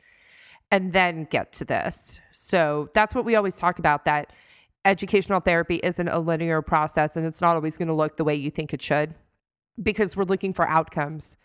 and 0.70 0.92
then 0.92 1.28
get 1.30 1.52
to 1.52 1.64
this. 1.64 2.20
So 2.32 2.88
that's 2.94 3.14
what 3.14 3.24
we 3.24 3.36
always 3.36 3.56
talk 3.56 3.78
about 3.78 4.04
that 4.06 4.32
educational 4.84 5.40
therapy 5.40 5.80
isn't 5.82 6.08
a 6.08 6.18
linear 6.18 6.62
process 6.62 7.16
and 7.16 7.24
it's 7.24 7.40
not 7.40 7.54
always 7.54 7.78
going 7.78 7.88
to 7.88 7.94
look 7.94 8.16
the 8.16 8.24
way 8.24 8.34
you 8.34 8.50
think 8.50 8.74
it 8.74 8.82
should 8.82 9.14
because 9.82 10.16
we're 10.16 10.24
looking 10.24 10.52
for 10.52 10.68
outcomes 10.68 11.36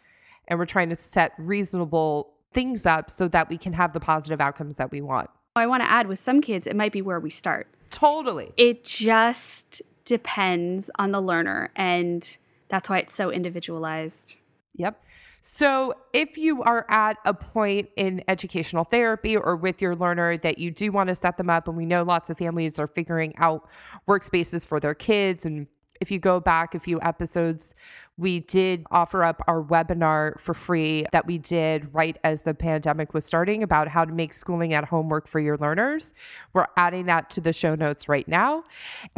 and 0.48 0.60
we're 0.60 0.66
trying 0.66 0.90
to 0.90 0.96
set 0.96 1.32
reasonable 1.38 2.34
things 2.54 2.86
up 2.86 3.10
so 3.10 3.28
that 3.28 3.50
we 3.50 3.58
can 3.58 3.74
have 3.74 3.94
the 3.94 4.00
positive 4.00 4.42
outcomes 4.42 4.78
that 4.78 4.92
we 4.92 5.02
want. 5.02 5.30
I 5.56 5.68
want 5.68 5.84
to 5.84 5.90
add 5.90 6.08
with 6.08 6.20
some 6.20 6.42
kids, 6.42 6.68
it 6.68 6.76
might 6.76 6.92
be 6.92 7.02
where 7.02 7.20
we 7.20 7.30
start. 7.30 7.68
Totally. 7.90 8.52
It 8.56 8.84
just 8.84 9.82
depends 10.06 10.90
on 10.98 11.12
the 11.12 11.22
learner, 11.22 11.72
and 11.76 12.38
that's 12.70 12.90
why 12.90 13.00
it's 13.00 13.14
so 13.14 13.32
individualized. 13.32 14.38
Yep. 14.76 15.02
So, 15.42 15.94
if 16.14 16.38
you 16.38 16.64
are 16.64 16.86
at 16.90 17.18
a 17.26 17.34
point 17.34 17.90
in 17.96 18.24
educational 18.28 18.84
therapy 18.84 19.38
or 19.38 19.56
with 19.56 19.82
your 19.82 19.96
learner 19.96 20.38
that 20.38 20.60
you 20.60 20.70
do 20.70 20.92
want 20.92 21.08
to 21.08 21.16
set 21.16 21.38
them 21.38 21.50
up, 21.50 21.68
and 21.68 21.78
we 21.78 21.86
know 21.86 22.04
lots 22.04 22.30
of 22.30 22.38
families 22.38 22.78
are 22.78 22.88
figuring 22.88 23.34
out 23.38 23.68
workspaces 24.08 24.66
for 24.66 24.80
their 24.80 24.94
kids 24.94 25.46
and 25.46 25.68
if 26.00 26.12
you 26.12 26.20
go 26.20 26.40
back 26.40 26.74
a 26.76 26.80
few 26.80 27.00
episodes, 27.02 27.76
we 28.20 28.42
did 28.42 28.86
offer 28.92 29.24
up 29.24 29.42
our 29.48 29.64
webinar 29.64 30.38
for 30.40 30.54
free 30.54 31.06
that 31.14 31.26
we 31.26 31.38
did 31.38 31.94
right 31.94 32.18
as 32.26 32.42
the 32.42 32.54
pandemic 32.54 33.14
was 33.14 33.26
starting 33.26 33.64
about 33.64 33.88
how 33.88 34.04
to 34.04 34.12
make 34.12 34.34
schooling 34.34 34.74
at 34.74 34.84
home 34.84 35.08
work 35.08 35.26
for 35.26 35.40
your 35.40 35.58
learners. 35.58 36.14
We're 36.52 36.68
adding 36.76 37.06
that 37.06 37.30
to 37.32 37.42
the 37.42 37.54
show 37.54 37.76
notes 37.76 38.10
right 38.10 38.28
now. 38.28 38.66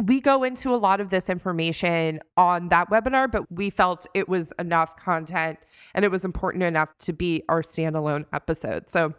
We 0.02 0.20
go 0.20 0.44
into 0.44 0.72
a 0.72 0.76
lot 0.76 1.00
of 1.00 1.10
this 1.10 1.28
information 1.28 2.20
on 2.36 2.68
that 2.68 2.90
webinar, 2.90 3.28
but 3.28 3.50
we 3.50 3.70
felt 3.70 4.06
it 4.14 4.28
was 4.28 4.52
enough 4.60 4.96
content 4.96 5.58
and 5.94 6.04
it 6.04 6.12
was 6.12 6.24
important 6.24 6.62
enough 6.62 6.96
to 6.98 7.12
be 7.12 7.42
our 7.48 7.62
standalone 7.62 8.26
episode. 8.32 8.88
So 8.88 9.14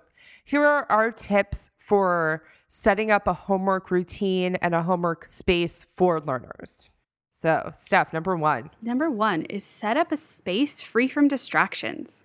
here 0.46 0.64
are 0.64 0.90
our 0.90 1.12
tips 1.12 1.72
for 1.78 2.46
setting 2.70 3.12
up 3.12 3.28
a 3.28 3.34
homework 3.34 3.92
routine 3.92 4.56
and 4.56 4.74
a 4.74 4.84
homework 4.84 5.28
space 5.28 5.86
for 5.94 6.22
learners. 6.22 6.90
So, 7.44 7.72
Steph, 7.74 8.14
number 8.14 8.38
one. 8.38 8.70
Number 8.82 9.12
one 9.12 9.42
is 9.42 9.66
set 9.66 9.98
up 9.98 10.14
a 10.14 10.16
space 10.16 10.82
free 10.82 11.10
from 11.10 11.28
distractions. 11.28 12.24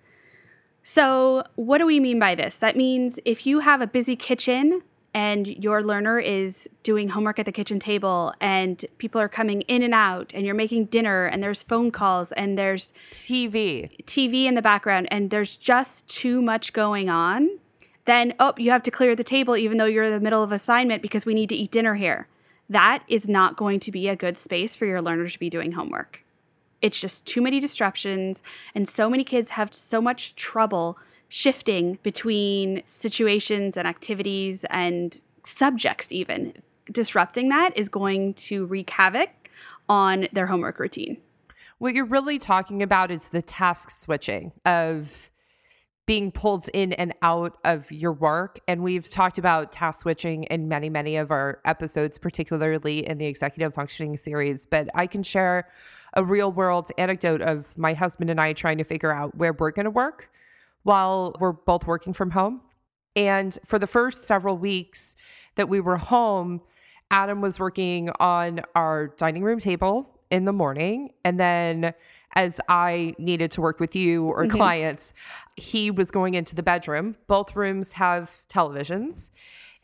So, 0.81 1.43
what 1.55 1.79
do 1.79 1.85
we 1.85 1.99
mean 1.99 2.19
by 2.19 2.35
this? 2.35 2.55
That 2.55 2.77
means 2.77 3.19
if 3.25 3.45
you 3.45 3.59
have 3.59 3.81
a 3.81 3.87
busy 3.87 4.15
kitchen 4.15 4.81
and 5.13 5.45
your 5.45 5.83
learner 5.83 6.19
is 6.19 6.69
doing 6.83 7.09
homework 7.09 7.37
at 7.37 7.45
the 7.45 7.51
kitchen 7.51 7.81
table 7.81 8.33
and 8.39 8.85
people 8.97 9.19
are 9.19 9.27
coming 9.27 9.59
in 9.63 9.83
and 9.83 9.93
out 9.93 10.31
and 10.33 10.45
you're 10.45 10.55
making 10.55 10.85
dinner 10.85 11.25
and 11.25 11.43
there's 11.43 11.63
phone 11.63 11.91
calls 11.91 12.31
and 12.31 12.57
there's 12.57 12.93
TV 13.11 14.01
TV 14.05 14.45
in 14.45 14.53
the 14.53 14.61
background 14.61 15.09
and 15.11 15.31
there's 15.31 15.57
just 15.57 16.07
too 16.07 16.41
much 16.41 16.71
going 16.71 17.09
on, 17.09 17.59
then 18.05 18.33
oh, 18.39 18.53
you 18.55 18.71
have 18.71 18.83
to 18.83 18.91
clear 18.91 19.17
the 19.17 19.25
table 19.25 19.57
even 19.57 19.79
though 19.79 19.83
you're 19.83 20.05
in 20.05 20.13
the 20.13 20.21
middle 20.21 20.43
of 20.43 20.53
assignment 20.53 21.01
because 21.01 21.25
we 21.25 21.33
need 21.33 21.49
to 21.49 21.55
eat 21.55 21.71
dinner 21.71 21.95
here 21.95 22.29
that 22.69 23.03
is 23.07 23.27
not 23.27 23.57
going 23.57 23.79
to 23.81 23.91
be 23.91 24.07
a 24.07 24.15
good 24.15 24.37
space 24.37 24.75
for 24.75 24.85
your 24.85 25.01
learner 25.01 25.27
to 25.27 25.39
be 25.39 25.49
doing 25.49 25.71
homework. 25.71 26.23
It's 26.81 26.99
just 26.99 27.25
too 27.25 27.41
many 27.41 27.59
disruptions, 27.59 28.41
and 28.73 28.87
so 28.87 29.09
many 29.09 29.23
kids 29.23 29.51
have 29.51 29.73
so 29.73 30.01
much 30.01 30.35
trouble 30.35 30.97
shifting 31.27 31.99
between 32.03 32.81
situations 32.85 33.75
and 33.75 33.87
activities 33.87 34.65
and 34.69 35.21
subjects, 35.43 36.11
even. 36.11 36.53
Disrupting 36.91 37.49
that 37.49 37.77
is 37.77 37.89
going 37.89 38.33
to 38.35 38.65
wreak 38.65 38.89
havoc 38.89 39.29
on 39.87 40.27
their 40.31 40.47
homework 40.47 40.79
routine. 40.79 41.17
What 41.79 41.93
you're 41.93 42.05
really 42.05 42.39
talking 42.39 42.81
about 42.81 43.11
is 43.11 43.29
the 43.29 43.41
task 43.41 43.89
switching 43.89 44.51
of 44.65 45.31
being 46.09 46.31
pulled 46.31 46.67
in 46.73 46.91
and 46.93 47.13
out 47.21 47.55
of 47.63 47.91
your 47.91 48.11
work. 48.11 48.59
And 48.67 48.81
we've 48.81 49.07
talked 49.11 49.37
about 49.37 49.71
task 49.71 49.99
switching 49.99 50.41
in 50.45 50.67
many, 50.67 50.89
many 50.89 51.17
of 51.17 51.29
our 51.29 51.61
episodes, 51.65 52.17
particularly 52.17 53.07
in 53.07 53.19
the 53.19 53.27
executive 53.27 53.75
functioning 53.75 54.17
series. 54.17 54.65
But 54.65 54.89
I 54.95 55.05
can 55.05 55.21
share 55.21 55.69
a 56.15 56.23
real 56.23 56.51
world 56.51 56.91
anecdote 56.97 57.43
of 57.43 57.77
my 57.77 57.93
husband 57.93 58.31
and 58.31 58.41
I 58.41 58.53
trying 58.53 58.79
to 58.79 58.83
figure 58.83 59.13
out 59.13 59.37
where 59.37 59.53
we're 59.53 59.69
going 59.69 59.85
to 59.85 59.91
work 59.91 60.31
while 60.81 61.35
we're 61.39 61.51
both 61.51 61.85
working 61.85 62.13
from 62.13 62.31
home. 62.31 62.61
And 63.15 63.55
for 63.63 63.77
the 63.77 63.85
first 63.85 64.23
several 64.23 64.57
weeks 64.57 65.15
that 65.57 65.69
we 65.69 65.79
were 65.79 65.97
home, 65.97 66.61
Adam 67.11 67.39
was 67.39 67.59
working 67.59 68.09
on 68.19 68.61
our 68.73 69.09
dining 69.09 69.43
room 69.43 69.59
table 69.59 70.09
in 70.31 70.45
the 70.45 70.53
morning. 70.53 71.11
And 71.23 71.39
then 71.39 71.93
as 72.35 72.59
I 72.69 73.15
needed 73.17 73.51
to 73.51 73.61
work 73.61 73.79
with 73.79 73.95
you 73.95 74.25
or 74.25 74.45
mm-hmm. 74.45 74.55
clients, 74.55 75.13
he 75.55 75.91
was 75.91 76.11
going 76.11 76.33
into 76.33 76.55
the 76.55 76.63
bedroom. 76.63 77.15
Both 77.27 77.55
rooms 77.55 77.93
have 77.93 78.43
televisions. 78.49 79.29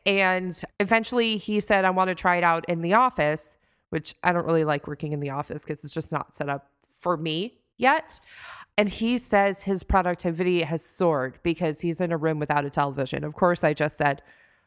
And 0.06 0.60
eventually 0.80 1.38
he 1.38 1.60
said, 1.60 1.86
I 1.86 1.90
want 1.90 2.10
to 2.10 2.16
try 2.16 2.38
it 2.38 2.44
out 2.44 2.66
in 2.70 2.82
the 2.82 2.94
office, 2.94 3.58
which 3.90 4.16
I 4.24 4.32
don't 4.32 4.46
really 4.46 4.64
like 4.64 4.88
working 4.88 5.14
in 5.14 5.20
the 5.20 5.32
office 5.32 5.64
because 5.64 5.84
it's 5.84 5.94
just 5.94 6.12
not 6.12 6.36
set 6.36 6.50
up 6.50 6.70
for 7.00 7.18
me 7.18 7.58
yet. 7.78 8.20
And 8.78 8.90
he 8.90 9.18
says 9.18 9.64
his 9.64 9.84
productivity 9.84 10.62
has 10.64 10.86
soared 10.86 11.40
because 11.44 11.82
he's 11.82 12.02
in 12.02 12.12
a 12.12 12.18
room 12.18 12.40
without 12.40 12.66
a 12.66 12.70
television. 12.70 13.24
Of 13.24 13.34
course, 13.34 13.64
I 13.64 13.74
just 13.74 13.98
said, 13.98 14.22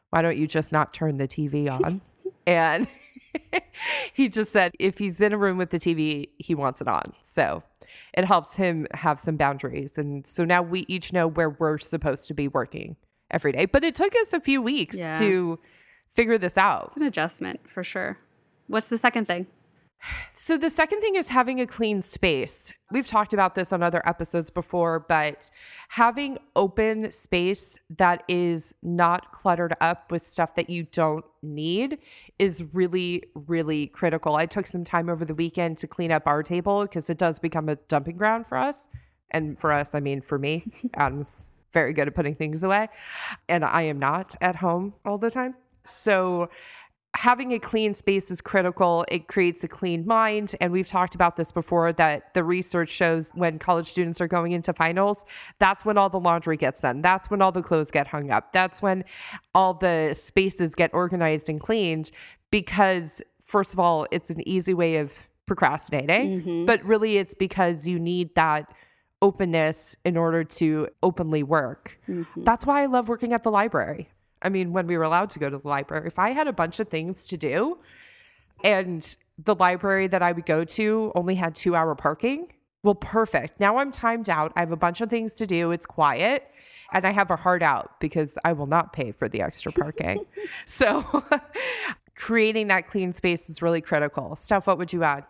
Why 0.09 0.21
don't 0.21 0.37
you 0.37 0.47
just 0.47 0.71
not 0.71 0.93
turn 0.93 1.17
the 1.17 1.27
TV 1.27 1.69
on? 1.69 2.01
and 2.47 2.87
he 4.13 4.29
just 4.29 4.51
said 4.51 4.73
if 4.79 4.97
he's 4.97 5.19
in 5.19 5.33
a 5.33 5.37
room 5.37 5.57
with 5.57 5.69
the 5.69 5.79
TV, 5.79 6.29
he 6.37 6.55
wants 6.55 6.81
it 6.81 6.87
on. 6.87 7.13
So 7.21 7.63
it 8.13 8.25
helps 8.25 8.55
him 8.55 8.87
have 8.93 9.19
some 9.19 9.37
boundaries. 9.37 9.97
And 9.97 10.25
so 10.25 10.45
now 10.45 10.61
we 10.61 10.85
each 10.87 11.13
know 11.13 11.27
where 11.27 11.49
we're 11.49 11.77
supposed 11.77 12.27
to 12.27 12.33
be 12.33 12.47
working 12.47 12.95
every 13.31 13.51
day. 13.51 13.65
But 13.65 13.83
it 13.83 13.95
took 13.95 14.15
us 14.15 14.33
a 14.33 14.39
few 14.39 14.61
weeks 14.61 14.97
yeah. 14.97 15.17
to 15.19 15.59
figure 16.13 16.37
this 16.37 16.57
out. 16.57 16.85
It's 16.87 16.97
an 16.97 17.03
adjustment 17.03 17.61
for 17.69 17.83
sure. 17.83 18.17
What's 18.67 18.89
the 18.89 18.97
second 18.97 19.27
thing? 19.27 19.47
So, 20.33 20.57
the 20.57 20.69
second 20.69 21.01
thing 21.01 21.15
is 21.15 21.27
having 21.27 21.59
a 21.59 21.67
clean 21.67 22.01
space. 22.01 22.73
We've 22.91 23.07
talked 23.07 23.33
about 23.33 23.55
this 23.55 23.73
on 23.73 23.83
other 23.83 24.01
episodes 24.07 24.49
before, 24.49 24.99
but 24.99 25.51
having 25.89 26.37
open 26.55 27.11
space 27.11 27.79
that 27.97 28.23
is 28.27 28.73
not 28.81 29.31
cluttered 29.33 29.75
up 29.81 30.11
with 30.11 30.23
stuff 30.23 30.55
that 30.55 30.69
you 30.69 30.83
don't 30.83 31.25
need 31.41 31.97
is 32.37 32.63
really, 32.73 33.23
really 33.35 33.87
critical. 33.87 34.35
I 34.35 34.45
took 34.45 34.67
some 34.67 34.83
time 34.83 35.09
over 35.09 35.25
the 35.25 35.35
weekend 35.35 35.77
to 35.79 35.87
clean 35.87 36.11
up 36.11 36.23
our 36.25 36.43
table 36.43 36.83
because 36.83 37.09
it 37.09 37.17
does 37.17 37.39
become 37.39 37.67
a 37.67 37.75
dumping 37.75 38.17
ground 38.17 38.47
for 38.47 38.57
us. 38.57 38.87
And 39.31 39.59
for 39.59 39.71
us, 39.71 39.93
I 39.93 39.99
mean, 39.99 40.21
for 40.21 40.39
me, 40.39 40.65
Adam's 40.95 41.49
very 41.73 41.93
good 41.93 42.07
at 42.07 42.15
putting 42.15 42.35
things 42.35 42.63
away, 42.63 42.89
and 43.47 43.63
I 43.63 43.83
am 43.83 43.99
not 43.99 44.35
at 44.41 44.55
home 44.55 44.93
all 45.05 45.17
the 45.17 45.29
time. 45.29 45.55
So, 45.83 46.49
having 47.19 47.51
a 47.51 47.59
clean 47.59 47.93
space 47.93 48.31
is 48.31 48.39
critical. 48.39 49.03
It 49.09 49.27
creates 49.27 49.61
a 49.65 49.67
clean 49.67 50.07
mind. 50.07 50.55
And 50.61 50.71
we've 50.71 50.87
talked 50.87 51.15
about 51.15 51.35
this 51.35 51.51
before 51.51 51.91
that 51.91 52.33
the 52.33 52.45
research 52.45 52.87
shows 52.87 53.29
when 53.33 53.59
college 53.59 53.87
students 53.87 54.21
are 54.21 54.27
going 54.27 54.53
into 54.53 54.71
finals, 54.71 55.25
that's 55.59 55.83
when 55.83 55.97
all 55.97 56.09
the 56.09 56.19
laundry 56.19 56.55
gets 56.55 56.79
done. 56.79 57.01
That's 57.01 57.29
when 57.29 57.41
all 57.41 57.51
the 57.51 57.61
clothes 57.61 57.91
get 57.91 58.07
hung 58.07 58.31
up. 58.31 58.53
That's 58.53 58.81
when 58.81 59.03
all 59.53 59.73
the 59.73 60.13
spaces 60.13 60.75
get 60.75 60.93
organized 60.93 61.49
and 61.49 61.59
cleaned 61.59 62.09
because, 62.51 63.21
first 63.43 63.73
of 63.73 63.81
all, 63.81 64.07
it's 64.11 64.29
an 64.29 64.47
easy 64.47 64.73
way 64.73 64.95
of 64.95 65.27
procrastinating, 65.45 66.39
mm-hmm. 66.39 66.65
but 66.65 66.81
really 66.85 67.17
it's 67.17 67.33
because 67.33 67.85
you 67.85 67.99
need 67.99 68.33
that 68.35 68.73
openness 69.21 69.97
in 70.05 70.15
order 70.15 70.45
to 70.45 70.87
openly 71.03 71.43
work. 71.43 71.99
Mm-hmm. 72.07 72.45
That's 72.45 72.65
why 72.65 72.83
I 72.83 72.85
love 72.85 73.09
working 73.09 73.33
at 73.33 73.43
the 73.43 73.51
library. 73.51 74.09
I 74.41 74.49
mean, 74.49 74.73
when 74.73 74.87
we 74.87 74.97
were 74.97 75.03
allowed 75.03 75.29
to 75.31 75.39
go 75.39 75.49
to 75.49 75.57
the 75.57 75.67
library, 75.67 76.07
if 76.07 76.19
I 76.19 76.31
had 76.31 76.47
a 76.47 76.53
bunch 76.53 76.79
of 76.79 76.89
things 76.89 77.25
to 77.27 77.37
do 77.37 77.77
and 78.63 79.15
the 79.37 79.55
library 79.55 80.07
that 80.07 80.21
I 80.21 80.31
would 80.31 80.45
go 80.45 80.63
to 80.63 81.11
only 81.15 81.35
had 81.35 81.55
two 81.55 81.75
hour 81.75 81.95
parking, 81.95 82.47
well, 82.83 82.95
perfect. 82.95 83.59
Now 83.59 83.77
I'm 83.77 83.91
timed 83.91 84.29
out. 84.29 84.53
I 84.55 84.61
have 84.61 84.71
a 84.71 84.77
bunch 84.77 85.01
of 85.01 85.09
things 85.09 85.33
to 85.35 85.45
do. 85.45 85.71
It's 85.71 85.85
quiet. 85.85 86.49
And 86.91 87.05
I 87.05 87.11
have 87.11 87.29
a 87.29 87.35
heart 87.35 87.61
out 87.61 87.99
because 87.99 88.37
I 88.43 88.53
will 88.53 88.65
not 88.65 88.93
pay 88.93 89.11
for 89.11 89.29
the 89.29 89.41
extra 89.41 89.71
parking. 89.71 90.25
so 90.65 91.23
creating 92.15 92.67
that 92.67 92.87
clean 92.87 93.13
space 93.13 93.49
is 93.49 93.61
really 93.61 93.81
critical. 93.81 94.35
Steph, 94.35 94.65
what 94.65 94.77
would 94.77 94.91
you 94.91 95.03
add? 95.03 95.23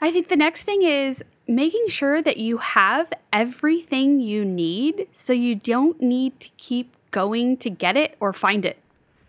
I 0.00 0.10
think 0.10 0.28
the 0.28 0.36
next 0.36 0.64
thing 0.64 0.82
is 0.82 1.22
making 1.46 1.88
sure 1.88 2.20
that 2.20 2.38
you 2.38 2.58
have 2.58 3.12
everything 3.32 4.20
you 4.20 4.44
need 4.44 5.08
so 5.12 5.32
you 5.32 5.54
don't 5.54 6.02
need 6.02 6.38
to 6.40 6.48
keep 6.56 6.95
going 7.16 7.56
to 7.56 7.70
get 7.70 7.96
it 7.96 8.14
or 8.20 8.30
find 8.34 8.62
it. 8.66 8.76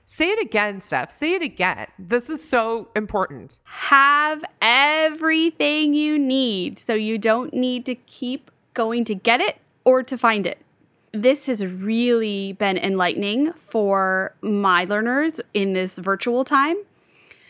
Say 0.06 0.27
it 0.27 0.41
again, 0.41 0.82
Steph. 0.82 1.10
Say 1.10 1.36
it 1.36 1.41
again. 1.41 1.88
This 1.98 2.29
is 2.29 2.46
so 2.46 2.89
important. 2.98 3.60
Have 3.63 4.44
everything 4.62 5.94
you 5.94 6.20
need 6.20 6.79
so 6.79 6.94
you 6.94 7.17
don't 7.17 7.53
need 7.53 7.86
to 7.86 7.96
keep 7.96 8.51
going 8.74 9.06
to 9.06 9.15
get 9.15 9.39
it 9.39 9.60
or 9.86 10.03
to 10.03 10.17
find 10.17 10.46
it. 10.46 10.58
This 11.13 11.48
has 11.48 11.65
really 11.65 12.51
been 12.51 12.77
enlightening 12.77 13.53
for 13.53 14.36
my 14.41 14.84
learners 14.84 15.39
in 15.53 15.72
this 15.72 15.98
virtual 15.98 16.44
time 16.44 16.75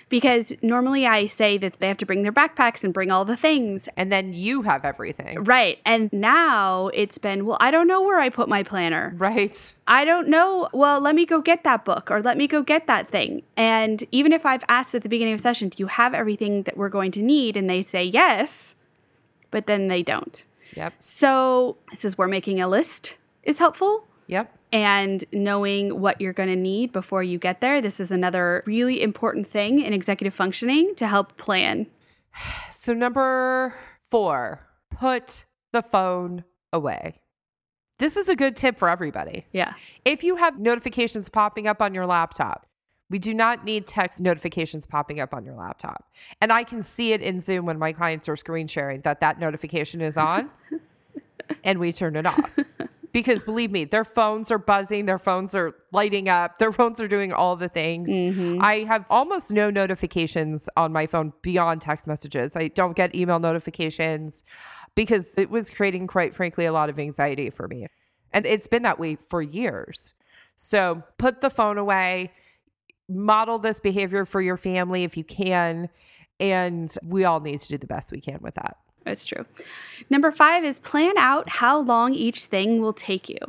because 0.10 0.54
normally 0.62 1.06
I 1.06 1.28
say 1.28 1.58
that 1.58 1.80
they 1.80 1.88
have 1.88 1.98
to 1.98 2.06
bring 2.06 2.24
their 2.24 2.32
backpacks 2.32 2.84
and 2.84 2.94
bring 2.94 3.12
all 3.12 3.26
the 3.26 3.38
things. 3.38 3.90
And 3.98 4.12
then 4.12 4.34
you 4.34 4.62
have 4.62 4.86
everything. 4.86 5.44
Right. 5.44 5.80
And 5.86 6.12
now 6.14 6.88
it's 6.90 7.18
been, 7.18 7.46
well, 7.46 7.58
I 7.60 7.72
don't 7.72 7.88
know 7.88 8.02
where 8.02 8.20
I 8.20 8.30
put 8.30 8.48
my 8.48 8.64
planner. 8.64 9.14
Right. 9.18 9.74
I 9.88 10.06
don't 10.06 10.28
know. 10.30 10.70
Well, 10.74 11.02
let 11.02 11.16
me 11.16 11.26
go 11.26 11.42
get 11.42 11.64
that 11.64 11.84
book 11.84 12.10
or 12.10 12.22
let 12.22 12.38
me 12.38 12.48
go 12.48 12.62
get 12.62 12.88
that 12.88 13.10
thing. 13.10 13.44
And 13.56 14.04
even 14.12 14.32
if 14.32 14.46
I've 14.46 14.64
asked 14.70 14.96
at 14.96 15.04
the 15.04 15.10
beginning 15.10 15.34
of 15.34 15.42
session, 15.42 15.70
do 15.70 15.76
you 15.80 15.88
have 15.88 16.14
everything 16.14 16.64
that 16.64 16.78
we're 16.78 16.90
going 16.90 17.12
to 17.12 17.22
need? 17.22 17.58
And 17.58 17.70
they 17.70 17.82
say 17.82 18.04
yes, 18.04 18.76
but 19.52 19.68
then 19.68 19.88
they 19.88 20.04
don't. 20.04 20.44
Yep. 20.76 20.94
So, 21.00 21.78
this 21.90 22.06
is 22.06 22.18
where 22.18 22.28
making 22.28 22.62
a 22.62 22.68
list 22.68 23.18
is 23.42 23.58
helpful 23.58 24.08
Yep. 24.28 24.54
And 24.77 25.25
knowing 25.34 26.00
what 26.00 26.22
you're 26.22 26.34
going 26.34 26.50
to 26.50 26.55
need 26.55 26.91
before 26.91 27.24
you 27.24 27.39
get 27.39 27.62
there. 27.62 27.81
This 27.81 28.00
is 28.00 28.12
another 28.12 28.63
really 28.67 29.01
important 29.01 29.48
thing 29.48 29.81
in 29.81 29.91
executive 29.91 30.36
functioning 30.36 30.93
to 30.96 31.07
help 31.07 31.38
plan. 31.38 31.88
So, 32.72 32.93
number 32.93 33.74
four, 34.10 34.62
put 34.91 35.43
the 35.74 35.81
phone 35.81 36.46
away. 36.72 37.19
This 37.98 38.15
is 38.15 38.29
a 38.29 38.36
good 38.36 38.55
tip 38.55 38.77
for 38.77 38.88
everybody. 38.88 39.46
Yeah. 39.51 39.74
If 40.05 40.24
you 40.24 40.38
have 40.38 40.57
notifications 40.57 41.27
popping 41.27 41.67
up 41.67 41.81
on 41.81 41.93
your 41.93 42.05
laptop, 42.05 42.65
we 43.10 43.19
do 43.19 43.34
not 43.34 43.65
need 43.65 43.88
text 43.88 44.22
notifications 44.22 44.86
popping 44.86 45.19
up 45.19 45.34
on 45.34 45.43
your 45.43 45.55
laptop. 45.55 46.05
And 46.39 46.53
I 46.53 46.63
can 46.63 46.81
see 46.81 47.12
it 47.12 47.22
in 47.22 47.41
Zoom 47.41 47.65
when 47.65 47.79
my 47.79 47.91
clients 47.91 48.29
are 48.29 48.38
screen 48.38 48.67
sharing 48.67 49.01
that 49.01 49.19
that 49.19 49.38
notification 49.38 50.00
is 50.00 50.15
on 50.15 50.50
and 51.63 51.79
we 51.79 51.91
turn 51.91 52.15
it 52.15 52.25
off. 52.25 52.50
Because 53.17 53.43
believe 53.43 53.71
me, 53.71 53.83
their 53.83 54.03
phones 54.03 54.51
are 54.51 54.59
buzzing, 54.59 55.07
their 55.07 55.17
phones 55.17 55.55
are 55.55 55.74
lighting 55.91 56.29
up, 56.29 56.59
their 56.59 56.71
phones 56.79 57.01
are 57.01 57.07
doing 57.07 57.33
all 57.33 57.55
the 57.55 57.67
things. 57.67 58.12
Mm-hmm. 58.12 58.62
I 58.62 58.83
have 58.83 59.07
almost 59.09 59.51
no 59.51 59.71
notifications 59.71 60.69
on 60.77 60.93
my 60.93 61.07
phone 61.07 61.33
beyond 61.41 61.81
text 61.81 62.05
messages. 62.05 62.55
I 62.55 62.67
don't 62.67 62.95
get 62.95 63.15
email 63.15 63.39
notifications 63.39 64.43
because 64.93 65.36
it 65.36 65.50
was 65.50 65.71
creating, 65.71 66.05
quite 66.05 66.36
frankly, 66.36 66.65
a 66.65 66.71
lot 66.71 66.91
of 66.91 67.00
anxiety 67.00 67.50
for 67.50 67.67
me. 67.67 67.88
And 68.33 68.45
it's 68.45 68.67
been 68.67 68.83
that 68.83 69.00
way 69.00 69.15
for 69.15 69.41
years. 69.41 70.13
So 70.55 71.01
put 71.17 71.41
the 71.41 71.50
phone 71.50 71.79
away, 71.79 72.31
model 73.09 73.57
this 73.57 73.79
behavior 73.79 74.25
for 74.25 74.41
your 74.41 74.57
family 74.57 75.05
if 75.05 75.17
you 75.17 75.24
can. 75.24 75.89
And 76.39 76.95
we 77.01 77.25
all 77.25 77.39
need 77.39 77.62
to 77.62 77.67
do 77.67 77.79
the 77.79 77.88
best 77.88 78.12
we 78.12 78.21
can 78.21 78.41
with 78.43 78.53
that. 78.53 78.77
That's 79.08 79.26
true. 79.26 79.46
Number 80.10 80.32
five 80.32 80.64
is 80.66 80.80
plan 80.80 81.18
out 81.18 81.50
how 81.50 81.80
long 81.80 82.14
each 82.14 82.46
thing 82.46 82.82
will 82.82 82.94
take 82.94 83.30
you. 83.30 83.40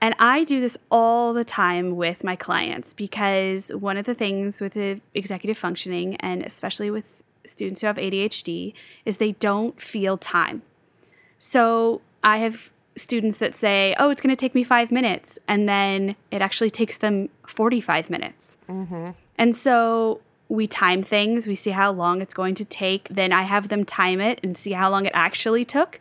And 0.00 0.14
I 0.18 0.44
do 0.44 0.60
this 0.60 0.76
all 0.90 1.32
the 1.32 1.44
time 1.44 1.96
with 1.96 2.22
my 2.22 2.36
clients 2.36 2.92
because 2.92 3.70
one 3.70 3.96
of 3.96 4.04
the 4.04 4.14
things 4.14 4.60
with 4.60 4.74
the 4.74 5.00
executive 5.14 5.58
functioning, 5.58 6.16
and 6.16 6.42
especially 6.42 6.90
with 6.90 7.22
students 7.44 7.80
who 7.80 7.86
have 7.86 7.96
ADHD, 7.96 8.74
is 9.04 9.16
they 9.16 9.32
don't 9.32 9.80
feel 9.80 10.16
time. 10.16 10.62
So 11.38 12.00
I 12.22 12.38
have 12.38 12.70
students 12.96 13.38
that 13.38 13.54
say, 13.54 13.94
oh, 13.98 14.10
it's 14.10 14.20
going 14.20 14.34
to 14.34 14.36
take 14.36 14.54
me 14.54 14.64
five 14.64 14.90
minutes. 14.90 15.38
And 15.46 15.68
then 15.68 16.16
it 16.30 16.42
actually 16.42 16.70
takes 16.70 16.98
them 16.98 17.28
45 17.46 18.10
minutes. 18.10 18.58
Mm-hmm. 18.68 19.10
And 19.36 19.54
so 19.54 20.20
we 20.48 20.66
time 20.66 21.02
things, 21.02 21.46
we 21.46 21.54
see 21.54 21.70
how 21.70 21.92
long 21.92 22.22
it's 22.22 22.34
going 22.34 22.54
to 22.54 22.64
take. 22.64 23.08
Then 23.10 23.32
I 23.32 23.42
have 23.42 23.68
them 23.68 23.84
time 23.84 24.20
it 24.20 24.40
and 24.42 24.56
see 24.56 24.72
how 24.72 24.90
long 24.90 25.04
it 25.06 25.12
actually 25.14 25.64
took. 25.64 26.00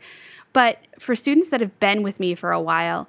But 0.53 0.79
for 0.97 1.15
students 1.15 1.49
that 1.49 1.61
have 1.61 1.79
been 1.79 2.01
with 2.01 2.19
me 2.19 2.33
for 2.33 2.51
a 2.51 2.61
while, 2.61 3.07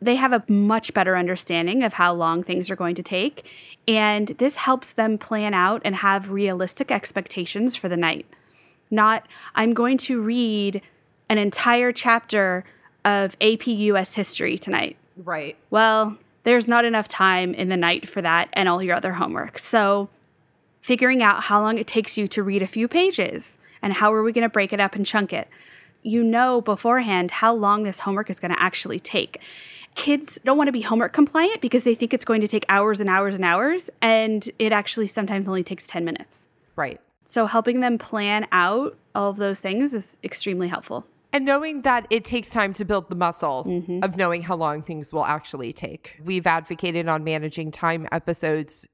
they 0.00 0.16
have 0.16 0.32
a 0.32 0.44
much 0.50 0.94
better 0.94 1.16
understanding 1.16 1.82
of 1.82 1.94
how 1.94 2.14
long 2.14 2.42
things 2.42 2.70
are 2.70 2.76
going 2.76 2.94
to 2.94 3.02
take. 3.02 3.50
And 3.86 4.28
this 4.38 4.56
helps 4.56 4.92
them 4.92 5.18
plan 5.18 5.54
out 5.54 5.82
and 5.84 5.96
have 5.96 6.30
realistic 6.30 6.90
expectations 6.90 7.76
for 7.76 7.88
the 7.88 7.96
night. 7.96 8.26
Not, 8.90 9.26
I'm 9.54 9.74
going 9.74 9.98
to 9.98 10.20
read 10.20 10.80
an 11.28 11.38
entire 11.38 11.92
chapter 11.92 12.64
of 13.04 13.36
AP 13.40 13.66
US 13.66 14.14
history 14.14 14.58
tonight 14.58 14.96
Right. 15.16 15.56
well, 15.70 16.16
there's 16.44 16.66
not 16.68 16.84
enough 16.84 17.08
time 17.08 17.52
in 17.52 17.68
the 17.68 17.76
night 17.76 18.08
for 18.08 18.22
that 18.22 18.48
and 18.54 18.68
all 18.68 18.82
your 18.82 18.96
other 18.96 19.12
homework. 19.14 19.58
So, 19.58 20.08
figuring 20.88 21.22
out 21.22 21.44
how 21.44 21.60
long 21.60 21.76
it 21.76 21.86
takes 21.86 22.16
you 22.16 22.26
to 22.26 22.42
read 22.42 22.62
a 22.62 22.66
few 22.66 22.88
pages 22.88 23.58
and 23.82 23.92
how 23.92 24.10
are 24.10 24.22
we 24.22 24.32
going 24.32 24.42
to 24.42 24.48
break 24.48 24.72
it 24.72 24.80
up 24.80 24.94
and 24.94 25.04
chunk 25.04 25.34
it. 25.34 25.46
You 26.02 26.24
know 26.24 26.62
beforehand 26.62 27.30
how 27.30 27.52
long 27.52 27.82
this 27.82 28.00
homework 28.00 28.30
is 28.30 28.40
going 28.40 28.52
to 28.52 28.62
actually 28.62 28.98
take. 28.98 29.38
Kids 29.94 30.40
don't 30.42 30.56
want 30.56 30.68
to 30.68 30.72
be 30.72 30.80
homework 30.80 31.12
compliant 31.12 31.60
because 31.60 31.82
they 31.82 31.94
think 31.94 32.14
it's 32.14 32.24
going 32.24 32.40
to 32.40 32.48
take 32.48 32.64
hours 32.70 33.00
and 33.00 33.10
hours 33.10 33.34
and 33.34 33.44
hours, 33.44 33.90
and 34.00 34.48
it 34.58 34.72
actually 34.72 35.08
sometimes 35.08 35.46
only 35.46 35.62
takes 35.62 35.86
10 35.86 36.06
minutes. 36.06 36.48
Right. 36.74 37.02
So, 37.26 37.44
helping 37.44 37.80
them 37.80 37.98
plan 37.98 38.46
out 38.50 38.96
all 39.14 39.28
of 39.28 39.36
those 39.36 39.60
things 39.60 39.92
is 39.92 40.16
extremely 40.24 40.68
helpful. 40.68 41.04
And 41.34 41.44
knowing 41.44 41.82
that 41.82 42.06
it 42.08 42.24
takes 42.24 42.48
time 42.48 42.72
to 42.72 42.86
build 42.86 43.10
the 43.10 43.16
muscle 43.16 43.64
mm-hmm. 43.68 44.02
of 44.02 44.16
knowing 44.16 44.40
how 44.40 44.56
long 44.56 44.80
things 44.80 45.12
will 45.12 45.26
actually 45.26 45.74
take. 45.74 46.18
We've 46.24 46.46
advocated 46.46 47.08
on 47.08 47.24
managing 47.24 47.72
time 47.72 48.08
episodes, 48.10 48.88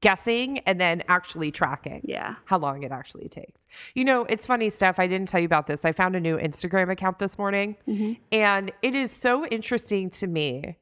guessing 0.00 0.60
and 0.60 0.80
then 0.80 1.02
actually 1.08 1.50
tracking 1.50 2.00
Yeah. 2.04 2.36
how 2.44 2.58
long 2.58 2.82
it 2.82 2.92
actually 2.92 3.28
takes. 3.28 3.66
You 3.94 4.04
know, 4.04 4.24
it's 4.24 4.46
funny, 4.46 4.70
Steph. 4.70 4.98
I 4.98 5.06
didn't 5.06 5.28
tell 5.28 5.40
you 5.40 5.46
about 5.46 5.66
this. 5.66 5.84
I 5.84 5.92
found 5.92 6.16
a 6.16 6.20
new 6.20 6.36
Instagram 6.36 6.90
account 6.90 7.18
this 7.18 7.38
morning, 7.38 7.76
mm-hmm. 7.86 8.14
and 8.32 8.72
it 8.82 8.94
is 8.94 9.10
so 9.10 9.46
interesting 9.46 10.10
to 10.10 10.26
me 10.26 10.76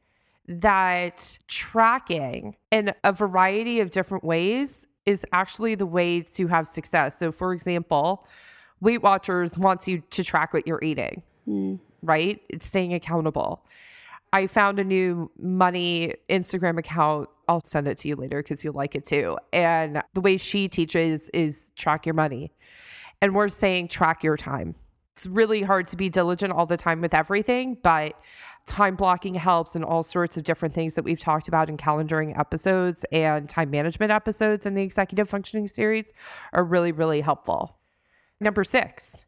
that 0.48 1.38
tracking 1.48 2.56
in 2.70 2.92
a 3.02 3.12
variety 3.12 3.80
of 3.80 3.90
different 3.90 4.22
ways 4.22 4.86
is 5.04 5.24
actually 5.32 5.74
the 5.74 5.86
way 5.86 6.20
to 6.20 6.48
have 6.48 6.68
success. 6.68 7.18
So, 7.18 7.32
for 7.32 7.52
example, 7.52 8.26
Weight 8.80 9.02
Watchers 9.02 9.56
wants 9.56 9.88
you 9.88 10.02
to 10.10 10.22
track 10.22 10.52
what 10.52 10.66
you're 10.66 10.82
eating, 10.82 11.22
hmm. 11.44 11.76
right? 12.02 12.40
It's 12.48 12.66
staying 12.66 12.92
accountable. 12.92 13.64
I 14.36 14.46
found 14.48 14.78
a 14.78 14.84
new 14.84 15.30
money 15.38 16.12
Instagram 16.28 16.78
account. 16.78 17.30
I'll 17.48 17.64
send 17.64 17.88
it 17.88 17.96
to 17.98 18.08
you 18.08 18.16
later 18.16 18.42
because 18.42 18.62
you'll 18.62 18.74
like 18.74 18.94
it 18.94 19.06
too. 19.06 19.38
And 19.50 20.02
the 20.12 20.20
way 20.20 20.36
she 20.36 20.68
teaches 20.68 21.30
is 21.30 21.72
track 21.74 22.04
your 22.04 22.14
money. 22.14 22.52
And 23.22 23.34
we're 23.34 23.48
saying 23.48 23.88
track 23.88 24.22
your 24.22 24.36
time. 24.36 24.74
It's 25.14 25.26
really 25.26 25.62
hard 25.62 25.86
to 25.86 25.96
be 25.96 26.10
diligent 26.10 26.52
all 26.52 26.66
the 26.66 26.76
time 26.76 27.00
with 27.00 27.14
everything, 27.14 27.78
but 27.82 28.20
time 28.66 28.94
blocking 28.94 29.36
helps 29.36 29.74
and 29.74 29.82
all 29.82 30.02
sorts 30.02 30.36
of 30.36 30.44
different 30.44 30.74
things 30.74 30.96
that 30.96 31.02
we've 31.02 31.18
talked 31.18 31.48
about 31.48 31.70
in 31.70 31.78
calendaring 31.78 32.38
episodes 32.38 33.06
and 33.12 33.48
time 33.48 33.70
management 33.70 34.12
episodes 34.12 34.66
in 34.66 34.74
the 34.74 34.82
executive 34.82 35.30
functioning 35.30 35.66
series 35.66 36.12
are 36.52 36.62
really, 36.62 36.92
really 36.92 37.22
helpful. 37.22 37.78
Number 38.38 38.64
six, 38.64 39.24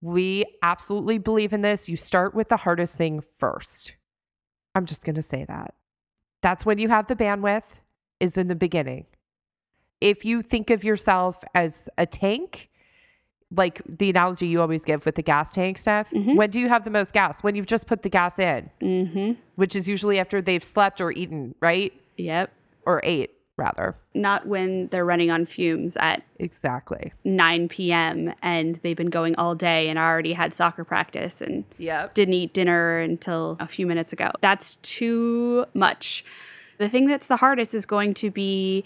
we 0.00 0.44
absolutely 0.62 1.18
believe 1.18 1.52
in 1.52 1.62
this. 1.62 1.88
You 1.88 1.96
start 1.96 2.32
with 2.32 2.48
the 2.48 2.58
hardest 2.58 2.94
thing 2.96 3.24
first. 3.38 3.94
I'm 4.74 4.86
just 4.86 5.04
going 5.04 5.14
to 5.16 5.22
say 5.22 5.44
that. 5.44 5.74
That's 6.40 6.64
when 6.66 6.78
you 6.78 6.88
have 6.88 7.06
the 7.06 7.16
bandwidth, 7.16 7.62
is 8.20 8.36
in 8.38 8.48
the 8.48 8.54
beginning. 8.54 9.06
If 10.00 10.24
you 10.24 10.42
think 10.42 10.70
of 10.70 10.82
yourself 10.84 11.42
as 11.54 11.88
a 11.98 12.06
tank, 12.06 12.68
like 13.54 13.82
the 13.86 14.10
analogy 14.10 14.46
you 14.46 14.60
always 14.60 14.84
give 14.84 15.04
with 15.04 15.14
the 15.16 15.22
gas 15.22 15.52
tank 15.52 15.78
stuff, 15.78 16.08
when 16.12 16.50
do 16.50 16.58
you 16.60 16.68
have 16.68 16.84
the 16.84 16.90
most 16.90 17.12
gas? 17.12 17.42
When 17.42 17.54
you've 17.54 17.66
just 17.66 17.86
put 17.86 18.02
the 18.02 18.08
gas 18.08 18.38
in, 18.38 18.70
Mm-hmm. 18.80 19.32
which 19.56 19.76
is 19.76 19.88
usually 19.88 20.18
after 20.18 20.40
they've 20.40 20.64
slept 20.64 21.00
or 21.00 21.12
eaten, 21.12 21.54
right? 21.60 21.92
Yep. 22.16 22.52
Or 22.86 23.00
ate, 23.04 23.30
rather. 23.56 23.94
Not 24.14 24.46
when 24.46 24.88
they're 24.88 25.04
running 25.04 25.30
on 25.30 25.44
fumes 25.46 25.96
at 25.98 26.22
Exactly. 26.38 27.12
9 27.24 27.68
p.m. 27.68 28.32
and 28.42 28.76
they've 28.76 28.96
been 28.96 29.10
going 29.10 29.34
all 29.36 29.54
day 29.54 29.88
and 29.88 29.98
already 29.98 30.32
had 30.32 30.54
soccer 30.54 30.84
practice 30.84 31.40
and 31.40 31.64
Yep. 31.78 32.14
didn't 32.14 32.34
eat 32.34 32.52
dinner 32.54 32.98
until 32.98 33.56
a 33.60 33.66
few 33.66 33.86
minutes 33.86 34.12
ago. 34.12 34.30
That's 34.40 34.76
too 34.76 35.66
much. 35.74 36.24
The 36.78 36.88
thing 36.88 37.06
that's 37.06 37.26
the 37.26 37.36
hardest 37.36 37.74
is 37.74 37.86
going 37.86 38.14
to 38.14 38.30
be 38.30 38.84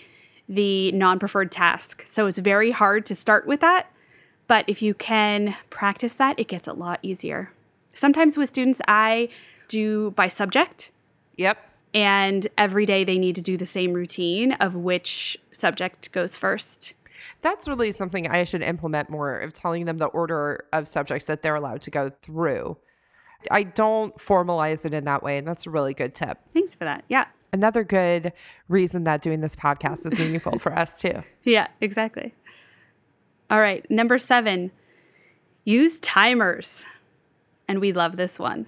the 0.48 0.92
non 0.92 1.18
preferred 1.18 1.50
task. 1.50 2.02
So 2.06 2.26
it's 2.26 2.38
very 2.38 2.70
hard 2.72 3.06
to 3.06 3.14
start 3.14 3.46
with 3.46 3.60
that. 3.60 3.90
But 4.48 4.64
if 4.68 4.80
you 4.82 4.94
can 4.94 5.56
practice 5.70 6.12
that, 6.14 6.38
it 6.38 6.46
gets 6.46 6.68
a 6.68 6.72
lot 6.72 7.00
easier. 7.02 7.50
Sometimes 7.92 8.36
with 8.36 8.48
students, 8.48 8.80
I 8.86 9.28
do 9.68 10.12
by 10.12 10.28
subject. 10.28 10.92
Yep. 11.36 11.58
And 11.94 12.46
every 12.58 12.84
day 12.86 13.04
they 13.04 13.18
need 13.18 13.36
to 13.36 13.42
do 13.42 13.56
the 13.56 13.66
same 13.66 13.92
routine 13.92 14.52
of 14.52 14.74
which 14.74 15.38
subject 15.50 16.12
goes 16.12 16.36
first. 16.36 16.94
That's 17.40 17.66
really 17.66 17.92
something 17.92 18.28
I 18.28 18.44
should 18.44 18.62
implement 18.62 19.08
more 19.08 19.38
of 19.38 19.52
telling 19.52 19.86
them 19.86 19.98
the 19.98 20.06
order 20.06 20.64
of 20.72 20.88
subjects 20.88 21.26
that 21.26 21.42
they're 21.42 21.54
allowed 21.54 21.82
to 21.82 21.90
go 21.90 22.10
through. 22.22 22.76
I 23.50 23.62
don't 23.62 24.16
formalize 24.18 24.84
it 24.84 24.92
in 24.92 25.04
that 25.04 25.22
way, 25.22 25.38
and 25.38 25.46
that's 25.46 25.66
a 25.66 25.70
really 25.70 25.94
good 25.94 26.14
tip. 26.14 26.38
Thanks 26.52 26.74
for 26.74 26.84
that. 26.84 27.04
Yeah. 27.08 27.26
Another 27.52 27.84
good 27.84 28.32
reason 28.68 29.04
that 29.04 29.22
doing 29.22 29.40
this 29.40 29.56
podcast 29.56 30.04
is 30.10 30.18
meaningful 30.18 30.58
for 30.58 30.76
us 30.76 31.00
too. 31.00 31.22
Yeah, 31.44 31.68
exactly. 31.80 32.34
All 33.48 33.60
right, 33.60 33.88
number 33.88 34.18
seven, 34.18 34.72
use 35.64 36.00
timers. 36.00 36.84
And 37.68 37.80
we 37.80 37.92
love 37.92 38.16
this 38.16 38.38
one. 38.38 38.66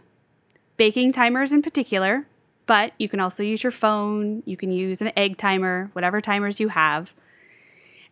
Baking 0.77 1.11
timers 1.13 1.53
in 1.53 1.61
particular, 1.61 2.29
but 2.69 2.93
you 2.99 3.09
can 3.09 3.19
also 3.19 3.43
use 3.43 3.65
your 3.65 3.73
phone, 3.73 4.43
you 4.45 4.57
can 4.57 4.71
use 4.71 5.01
an 5.01 5.11
egg 5.17 5.39
timer, 5.39 5.89
whatever 5.95 6.21
timers 6.21 6.61
you 6.61 6.69
have. 6.69 7.15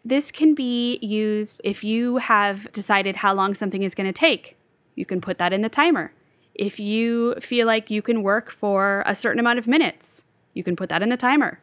This 0.02 0.30
can 0.32 0.54
be 0.54 0.98
used 1.02 1.60
if 1.62 1.84
you 1.84 2.16
have 2.16 2.72
decided 2.72 3.16
how 3.16 3.34
long 3.34 3.52
something 3.52 3.82
is 3.82 3.94
going 3.94 4.06
to 4.06 4.14
take. 4.14 4.56
You 4.94 5.04
can 5.04 5.20
put 5.20 5.36
that 5.36 5.52
in 5.52 5.60
the 5.60 5.68
timer. 5.68 6.12
If 6.54 6.80
you 6.80 7.34
feel 7.34 7.66
like 7.66 7.90
you 7.90 8.00
can 8.00 8.22
work 8.22 8.50
for 8.50 9.02
a 9.04 9.14
certain 9.14 9.38
amount 9.38 9.58
of 9.58 9.66
minutes, 9.66 10.24
you 10.54 10.64
can 10.64 10.74
put 10.74 10.88
that 10.88 11.02
in 11.02 11.10
the 11.10 11.18
timer. 11.18 11.60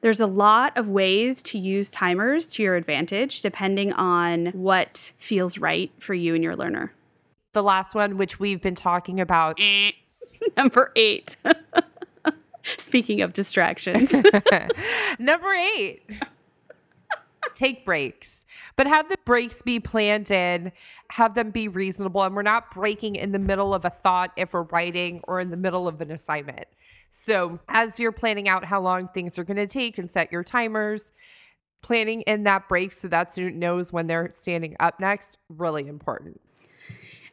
There's 0.00 0.20
a 0.20 0.26
lot 0.26 0.74
of 0.74 0.88
ways 0.88 1.42
to 1.44 1.58
use 1.58 1.90
timers 1.90 2.46
to 2.52 2.62
your 2.62 2.76
advantage 2.76 3.42
depending 3.42 3.92
on 3.92 4.46
what 4.52 5.12
feels 5.18 5.58
right 5.58 5.90
for 5.98 6.14
you 6.14 6.34
and 6.34 6.42
your 6.42 6.56
learner. 6.56 6.94
the 7.52 7.62
last 7.62 7.94
one, 7.94 8.16
which 8.16 8.38
we've 8.40 8.62
been 8.62 8.74
talking 8.74 9.20
about. 9.20 9.58
Number 10.56 10.92
eight. 10.96 11.36
Speaking 12.86 13.20
of 13.20 13.32
distractions, 13.32 14.12
Number 15.18 15.52
eight, 15.52 16.08
take 17.56 17.84
breaks, 17.84 18.46
but 18.76 18.86
have 18.86 19.08
the 19.08 19.16
breaks 19.24 19.60
be 19.60 19.80
planned 19.80 20.30
in, 20.30 20.70
have 21.10 21.34
them 21.34 21.50
be 21.50 21.66
reasonable. 21.66 22.22
And 22.22 22.36
we're 22.36 22.42
not 22.42 22.72
breaking 22.72 23.16
in 23.16 23.32
the 23.32 23.40
middle 23.40 23.74
of 23.74 23.84
a 23.84 23.90
thought 23.90 24.30
if 24.36 24.52
we're 24.52 24.62
writing 24.62 25.20
or 25.24 25.40
in 25.40 25.50
the 25.50 25.56
middle 25.56 25.88
of 25.88 26.00
an 26.00 26.12
assignment. 26.12 26.66
So, 27.10 27.58
as 27.68 27.98
you're 27.98 28.12
planning 28.12 28.48
out 28.48 28.64
how 28.64 28.80
long 28.80 29.08
things 29.08 29.36
are 29.36 29.44
going 29.44 29.56
to 29.56 29.66
take 29.66 29.98
and 29.98 30.08
set 30.08 30.30
your 30.30 30.44
timers, 30.44 31.10
planning 31.82 32.20
in 32.22 32.44
that 32.44 32.68
break 32.68 32.92
so 32.92 33.08
that 33.08 33.32
student 33.32 33.56
knows 33.56 33.92
when 33.92 34.06
they're 34.06 34.30
standing 34.32 34.76
up 34.78 35.00
next, 35.00 35.38
really 35.48 35.88
important. 35.88 36.40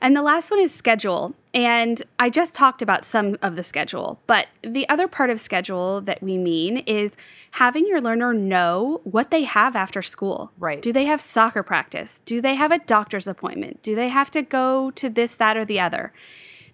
And 0.04 0.18
the 0.18 0.22
last 0.22 0.52
one 0.52 0.60
is 0.60 0.74
schedule. 0.74 1.34
And 1.54 2.04
I 2.20 2.30
just 2.30 2.56
talked 2.56 2.82
about 2.82 3.06
some 3.06 3.38
of 3.42 3.56
the 3.56 3.64
schedule, 3.64 4.20
but 4.28 4.48
the 4.62 4.88
other 4.90 5.08
part 5.08 5.30
of 5.30 5.40
schedule 5.40 6.02
that 6.02 6.22
we 6.22 6.38
mean 6.38 6.80
is 6.80 7.16
having 7.52 7.88
your 7.88 8.02
learner 8.02 8.34
know 8.34 9.00
what 9.06 9.32
they 9.32 9.44
have 9.44 9.76
after 9.78 10.02
school. 10.02 10.52
Right. 10.60 10.82
Do 10.82 10.92
they 10.92 11.06
have 11.06 11.22
soccer 11.22 11.64
practice? 11.64 12.22
Do 12.26 12.42
they 12.42 12.56
have 12.56 12.72
a 12.72 12.80
doctor's 12.80 13.28
appointment? 13.28 13.82
Do 13.82 13.96
they 13.96 14.10
have 14.10 14.30
to 14.32 14.42
go 14.42 14.92
to 14.92 15.10
this, 15.10 15.36
that, 15.36 15.56
or 15.56 15.64
the 15.64 15.80
other? 15.80 16.12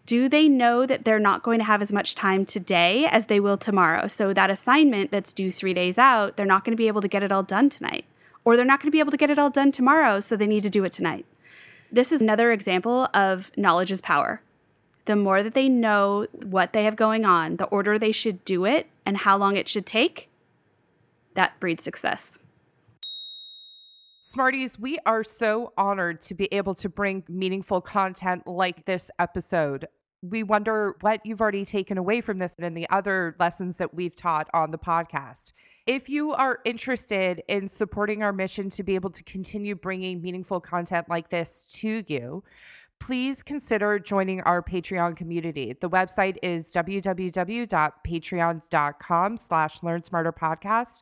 Do 0.07 0.27
they 0.27 0.49
know 0.49 0.87
that 0.87 1.05
they're 1.05 1.19
not 1.19 1.43
going 1.43 1.59
to 1.59 1.65
have 1.65 1.83
as 1.83 1.93
much 1.93 2.15
time 2.15 2.45
today 2.45 3.05
as 3.05 3.27
they 3.27 3.39
will 3.39 3.57
tomorrow? 3.57 4.07
So 4.07 4.33
that 4.33 4.49
assignment 4.49 5.11
that's 5.11 5.33
due 5.33 5.51
three 5.51 5.75
days 5.75 5.99
out, 5.99 6.35
they're 6.35 6.47
not 6.47 6.65
going 6.65 6.73
to 6.73 6.81
be 6.81 6.87
able 6.87 7.01
to 7.01 7.07
get 7.07 7.21
it 7.21 7.31
all 7.31 7.43
done 7.43 7.69
tonight. 7.69 8.05
Or 8.43 8.55
they're 8.55 8.65
not 8.65 8.79
going 8.79 8.87
to 8.87 8.95
be 8.95 8.99
able 8.99 9.11
to 9.11 9.17
get 9.17 9.29
it 9.29 9.37
all 9.37 9.51
done 9.51 9.71
tomorrow, 9.71 10.19
so 10.19 10.35
they 10.35 10.47
need 10.47 10.63
to 10.63 10.69
do 10.71 10.83
it 10.83 10.93
tonight. 10.93 11.27
This 11.91 12.11
is 12.11 12.21
another 12.21 12.51
example 12.51 13.07
of 13.13 13.51
knowledge 13.57 13.91
is 13.91 14.01
power. 14.01 14.41
The 15.05 15.15
more 15.15 15.41
that 15.41 15.55
they 15.55 15.69
know 15.69 16.27
what 16.33 16.71
they 16.71 16.83
have 16.83 16.95
going 16.95 17.25
on, 17.25 17.55
the 17.55 17.65
order 17.65 17.97
they 17.97 18.11
should 18.11 18.45
do 18.45 18.65
it, 18.65 18.87
and 19.05 19.17
how 19.17 19.37
long 19.37 19.55
it 19.55 19.67
should 19.67 19.87
take, 19.87 20.29
that 21.33 21.59
breeds 21.59 21.83
success. 21.83 22.37
Smarties, 24.21 24.77
we 24.77 24.99
are 25.07 25.23
so 25.23 25.73
honored 25.75 26.21
to 26.21 26.35
be 26.35 26.47
able 26.51 26.75
to 26.75 26.87
bring 26.87 27.23
meaningful 27.27 27.81
content 27.81 28.45
like 28.45 28.85
this 28.85 29.09
episode. 29.17 29.87
We 30.21 30.43
wonder 30.43 30.95
what 31.01 31.25
you've 31.25 31.41
already 31.41 31.65
taken 31.65 31.97
away 31.97 32.21
from 32.21 32.37
this 32.37 32.53
and 32.59 32.77
the 32.77 32.87
other 32.91 33.35
lessons 33.39 33.77
that 33.77 33.95
we've 33.95 34.15
taught 34.15 34.47
on 34.53 34.69
the 34.69 34.77
podcast. 34.77 35.53
If 35.89 36.07
you 36.07 36.31
are 36.33 36.59
interested 36.65 37.41
in 37.47 37.67
supporting 37.67 38.21
our 38.21 38.31
mission 38.31 38.69
to 38.69 38.83
be 38.83 38.93
able 38.93 39.09
to 39.09 39.23
continue 39.23 39.73
bringing 39.73 40.21
meaningful 40.21 40.59
content 40.59 41.09
like 41.09 41.31
this 41.31 41.65
to 41.79 42.03
you, 42.05 42.43
please 42.99 43.41
consider 43.41 43.97
joining 43.97 44.41
our 44.41 44.61
Patreon 44.61 45.17
community. 45.17 45.75
The 45.81 45.89
website 45.89 46.37
is 46.43 46.71
www.patreon.com 46.71 49.37
slash 49.37 49.81
learn 49.81 50.03
smarter 50.03 50.31
podcast. 50.31 51.01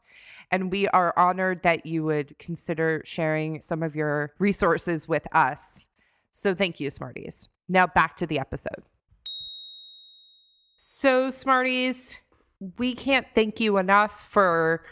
And 0.52 0.72
we 0.72 0.88
are 0.88 1.14
honored 1.20 1.64
that 1.64 1.86
you 1.86 2.06
would 2.06 2.40
consider 2.40 3.02
sharing 3.04 3.60
some 3.60 3.84
of 3.84 3.94
your 3.94 4.32
resources 4.40 5.06
with 5.06 5.28
us. 5.36 5.90
So 6.32 6.56
thank 6.56 6.80
you, 6.80 6.90
Smarties. 6.90 7.50
Now 7.68 7.88
back 7.88 8.16
to 8.16 8.26
the 8.26 8.40
episode. 8.40 8.84
So, 10.78 11.30
Smarties, 11.30 12.20
we 12.78 12.94
can't 12.94 13.28
thank 13.36 13.60
you 13.60 13.78
enough 13.78 14.28
for 14.30 14.84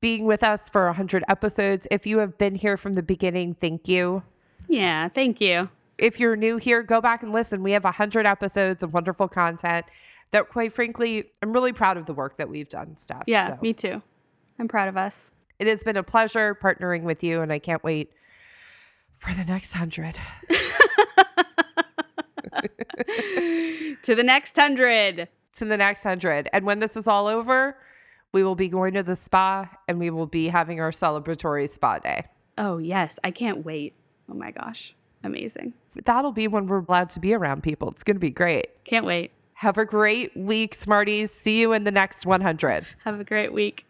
being 0.00 0.24
with 0.26 0.42
us 0.42 0.68
for 0.68 0.86
100 0.86 1.24
episodes. 1.28 1.86
If 1.90 2.06
you 2.06 2.18
have 2.18 2.36
been 2.36 2.54
here 2.54 2.76
from 2.76 2.92
the 2.94 3.02
beginning, 3.02 3.54
thank 3.54 3.88
you. 3.88 4.22
Yeah, 4.68 5.08
thank 5.08 5.40
you. 5.40 5.70
If 5.96 6.18
you're 6.20 6.36
new 6.36 6.56
here, 6.56 6.82
go 6.82 7.00
back 7.00 7.22
and 7.22 7.32
listen. 7.32 7.62
We 7.62 7.72
have 7.72 7.84
100 7.84 8.26
episodes 8.26 8.82
of 8.82 8.92
wonderful 8.92 9.28
content 9.28 9.86
that, 10.32 10.48
quite 10.48 10.72
frankly, 10.72 11.30
I'm 11.40 11.52
really 11.52 11.72
proud 11.72 11.96
of 11.96 12.06
the 12.06 12.12
work 12.14 12.36
that 12.38 12.48
we've 12.48 12.68
done, 12.68 12.96
Steph. 12.96 13.22
Yeah, 13.26 13.48
So 13.54 13.58
me 13.62 13.72
too. 13.72 14.02
I'm 14.58 14.68
proud 14.68 14.88
of 14.88 14.96
us. 14.96 15.32
it 15.58 15.66
has 15.66 15.82
been 15.84 15.96
a 15.96 16.02
pleasure 16.02 16.54
partnering 16.60 17.02
with 17.02 17.22
you, 17.22 17.40
and 17.40 17.52
I 17.52 17.58
can't 17.58 17.82
wait 17.84 18.10
for 19.16 19.32
the 19.32 19.44
next 19.44 19.72
100. 19.72 20.18
To 24.02 24.14
the 24.14 24.22
next 24.22 24.54
hundred. 24.56 25.28
To 25.56 25.64
the 25.64 25.76
next 25.76 26.04
100. 26.04 26.48
And 26.52 26.64
when 26.64 26.80
this 26.80 26.96
is 26.96 27.06
all 27.06 27.26
over, 27.26 27.76
we 28.32 28.42
will 28.42 28.54
be 28.54 28.68
going 28.68 28.94
to 28.94 29.02
the 29.02 29.16
spa 29.16 29.68
and 29.88 29.98
we 29.98 30.10
will 30.10 30.26
be 30.26 30.48
having 30.48 30.80
our 30.80 30.90
celebratory 30.90 31.68
spa 31.68 31.98
day. 31.98 32.24
Oh, 32.58 32.78
yes. 32.78 33.18
I 33.24 33.30
can't 33.30 33.64
wait. 33.64 33.94
Oh 34.30 34.34
my 34.34 34.50
gosh. 34.50 34.94
Amazing. 35.22 35.74
That'll 36.04 36.32
be 36.32 36.48
when 36.48 36.66
we're 36.66 36.84
allowed 36.86 37.10
to 37.10 37.20
be 37.20 37.32
around 37.32 37.62
people. 37.62 37.90
It's 37.90 38.02
going 38.02 38.16
to 38.16 38.20
be 38.20 38.30
great. 38.30 38.84
Can't 38.84 39.06
wait. 39.06 39.30
Have 39.54 39.78
a 39.78 39.84
great 39.84 40.36
week, 40.36 40.74
Smarties. 40.74 41.32
See 41.32 41.60
you 41.60 41.72
in 41.72 41.84
the 41.84 41.90
next 41.90 42.26
100. 42.26 42.86
Have 43.04 43.20
a 43.20 43.24
great 43.24 43.52
week. 43.52 43.86